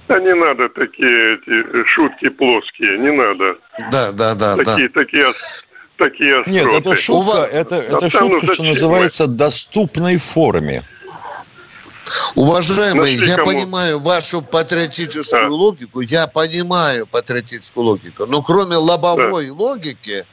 Да 0.09 0.19
не 0.21 0.35
надо 0.35 0.71
такие 0.71 1.35
эти 1.35 1.87
шутки 1.91 2.31
плоские, 2.31 2.99
не 2.99 3.13
надо. 3.13 3.59
Да, 3.93 4.11
да, 4.13 4.35
да. 4.35 4.57
Такие, 4.57 4.89
да. 4.89 5.01
такие, 5.01 5.27
такие 5.99 6.41
остроты. 6.41 6.51
Нет, 6.51 6.73
это 6.73 6.97
шутка, 6.97 7.27
вас... 7.27 7.49
это, 7.53 7.77
это 7.77 8.09
шутка, 8.09 8.55
что 8.55 8.63
называется, 8.63 9.27
доступной 9.27 10.17
форме. 10.17 10.83
Уважаемые, 12.35 13.17
я 13.17 13.37
кому? 13.37 13.51
понимаю 13.51 13.99
вашу 13.99 14.41
патриотическую 14.41 15.43
да. 15.43 15.49
логику, 15.49 16.01
я 16.01 16.27
понимаю 16.27 17.07
патриотическую 17.07 17.85
логику, 17.85 18.25
но 18.25 18.41
кроме 18.41 18.77
лобовой 18.77 19.49
да. 19.49 19.53
логики, 19.53 20.25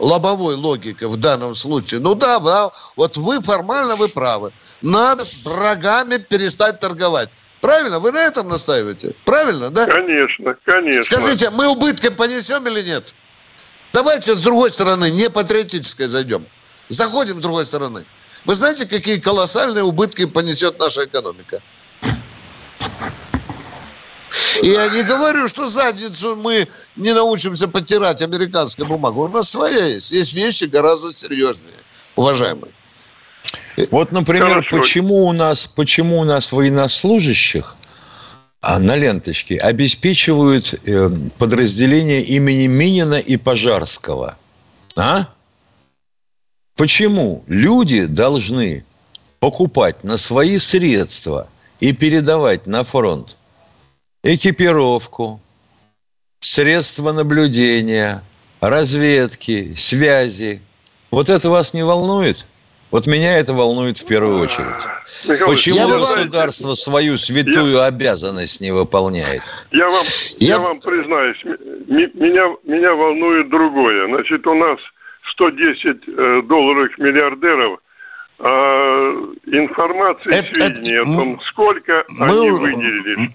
лобовой 0.00 0.54
логики 0.54 1.04
в 1.04 1.16
данном 1.16 1.54
случае. 1.54 2.00
Ну 2.00 2.14
да, 2.14 2.40
да, 2.40 2.70
вот 2.96 3.16
вы 3.16 3.40
формально 3.40 3.96
вы 3.96 4.08
правы. 4.08 4.52
Надо 4.82 5.24
с 5.24 5.44
врагами 5.44 6.16
перестать 6.16 6.80
торговать. 6.80 7.28
Правильно? 7.60 8.00
Вы 8.00 8.12
на 8.12 8.22
этом 8.22 8.48
настаиваете? 8.48 9.14
Правильно, 9.24 9.70
да? 9.70 9.86
Конечно, 9.86 10.56
конечно. 10.64 11.02
Скажите, 11.02 11.50
мы 11.50 11.68
убытки 11.68 12.08
понесем 12.08 12.66
или 12.66 12.82
нет? 12.82 13.14
Давайте 13.92 14.34
с 14.34 14.42
другой 14.42 14.70
стороны, 14.70 15.10
не 15.10 15.28
патриотической 15.28 16.06
зайдем. 16.06 16.46
Заходим 16.88 17.38
с 17.38 17.42
другой 17.42 17.66
стороны. 17.66 18.06
Вы 18.46 18.54
знаете, 18.54 18.86
какие 18.86 19.18
колоссальные 19.18 19.84
убытки 19.84 20.24
понесет 20.24 20.78
наша 20.78 21.04
экономика? 21.04 21.60
И 24.62 24.66
я 24.66 24.88
не 24.88 25.02
говорю, 25.02 25.48
что 25.48 25.66
задницу 25.66 26.36
мы 26.36 26.68
не 26.96 27.12
научимся 27.14 27.68
потирать 27.68 28.22
американской 28.22 28.84
бумагу. 28.84 29.24
У 29.24 29.28
нас 29.28 29.50
своя 29.50 29.86
есть. 29.86 30.10
Есть 30.10 30.34
вещи 30.34 30.64
гораздо 30.64 31.12
серьезнее, 31.12 31.74
уважаемые. 32.16 32.72
Вот, 33.90 34.12
например, 34.12 34.48
Хорошо. 34.48 34.76
почему 34.76 35.26
у 35.26 35.32
нас, 35.32 35.66
почему 35.66 36.18
у 36.18 36.24
нас 36.24 36.52
военнослужащих 36.52 37.76
а, 38.60 38.78
на 38.78 38.96
ленточке 38.96 39.56
обеспечивают 39.56 40.74
э, 40.86 41.10
подразделения 41.38 42.20
имени 42.22 42.66
Минина 42.66 43.18
и 43.18 43.36
Пожарского? 43.36 44.36
А? 44.96 45.28
Почему 46.76 47.44
люди 47.46 48.04
должны 48.04 48.84
покупать 49.38 50.04
на 50.04 50.18
свои 50.18 50.58
средства 50.58 51.48
и 51.78 51.92
передавать 51.92 52.66
на 52.66 52.84
фронт 52.84 53.36
экипировку, 54.22 55.40
средства 56.40 57.12
наблюдения, 57.12 58.22
разведки, 58.60 59.74
связи. 59.76 60.60
Вот 61.10 61.28
это 61.30 61.50
вас 61.50 61.74
не 61.74 61.84
волнует? 61.84 62.46
Вот 62.90 63.06
меня 63.06 63.38
это 63.38 63.52
волнует 63.52 63.98
в 63.98 64.06
первую 64.06 64.40
очередь. 64.40 64.82
Михаил, 65.28 65.46
Почему 65.46 65.88
государство 65.88 66.74
знаете, 66.74 66.82
свою 66.82 67.16
святую 67.18 67.74
я, 67.74 67.84
обязанность 67.84 68.60
не 68.60 68.72
выполняет? 68.72 69.42
Я 69.70 69.88
вам, 69.88 70.04
я... 70.38 70.54
я 70.54 70.58
вам 70.58 70.80
признаюсь, 70.80 71.36
меня, 71.44 72.46
меня 72.64 72.94
волнует 72.94 73.48
другое. 73.48 74.08
Значит, 74.08 74.44
у 74.44 74.54
нас 74.54 74.78
110 75.34 75.84
э, 75.86 76.42
долларов 76.48 76.90
миллиардеров, 76.98 77.78
а 78.40 79.12
информации, 79.46 80.34
это, 80.34 80.54
сведений 80.54 80.94
это, 80.94 81.02
о 81.02 81.18
том, 81.20 81.40
сколько 81.42 82.04
мы, 82.18 82.26
они 82.26 82.50
выделили 82.50 83.30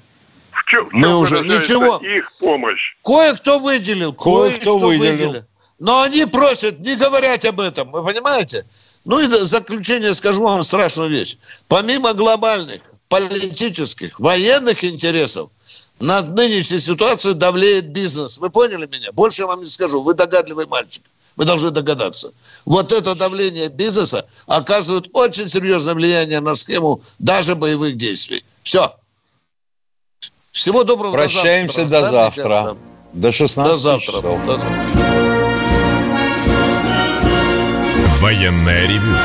в 0.56 0.70
чем, 0.70 0.89
мы 0.91 1.08
чем 1.08 1.18
уже 1.18 1.39
ничего. 1.39 1.97
их 1.97 2.32
помощь? 2.39 2.95
Кое-кто 3.03 3.60
выделил, 3.60 4.14
кое-кто 4.14 4.80
кое 4.80 4.97
выделил. 4.97 5.28
выделил. 5.28 5.45
Но 5.80 6.01
они 6.01 6.26
просят 6.26 6.80
не 6.80 6.95
говорить 6.95 7.45
об 7.45 7.60
этом, 7.60 7.91
вы 7.91 8.03
понимаете? 8.03 8.66
Ну 9.03 9.20
и 9.20 9.28
заключение 9.28 10.14
скажу 10.14 10.41
вам 10.43 10.64
страшную 10.64 11.10
вещь. 11.10 11.38
Помимо 11.68 12.14
глобальных, 12.14 12.82
политических, 13.08 14.20
военных 14.20 14.84
интересов, 14.84 15.49
над 15.99 16.36
нынешней 16.36 16.80
ситуацией 16.80 17.36
давлеет 17.36 17.89
бизнес. 17.89 18.38
Вы 18.39 18.49
поняли 18.49 18.86
меня? 18.86 19.12
Больше 19.14 19.43
я 19.43 19.47
вам 19.47 19.60
не 19.60 19.66
скажу. 19.66 20.01
Вы 20.01 20.14
догадливый 20.14 20.66
мальчик. 20.66 21.03
Вы 21.36 21.45
должны 21.45 21.72
догадаться. 21.72 22.34
Вот 22.66 22.93
это 22.93 23.14
давление 23.16 23.70
бизнеса 23.70 24.26
оказывает 24.47 25.08
очень 25.14 25.47
серьезное 25.47 25.93
влияние 25.93 26.39
на 26.39 26.53
схему 26.53 27.01
даже 27.20 27.56
боевых 27.56 27.97
действий. 27.97 28.43
Все. 28.64 28.95
Всего 30.56 30.86
доброго. 30.86 31.12
Прощаемся 31.12 31.84
до 31.84 32.06
завтра. 32.06 32.43
До, 32.43 32.49
завтра. 32.49 32.78
до 33.12 33.32
16 33.34 33.72
до 33.72 33.78
завтра. 33.78 34.14
часов. 34.14 34.45
До... 34.45 34.62
Военная 38.22 38.88
ревю. 38.88 39.18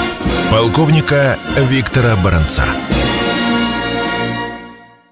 Полковника 0.50 1.38
Виктора 1.56 2.16
Баранца. 2.16 2.64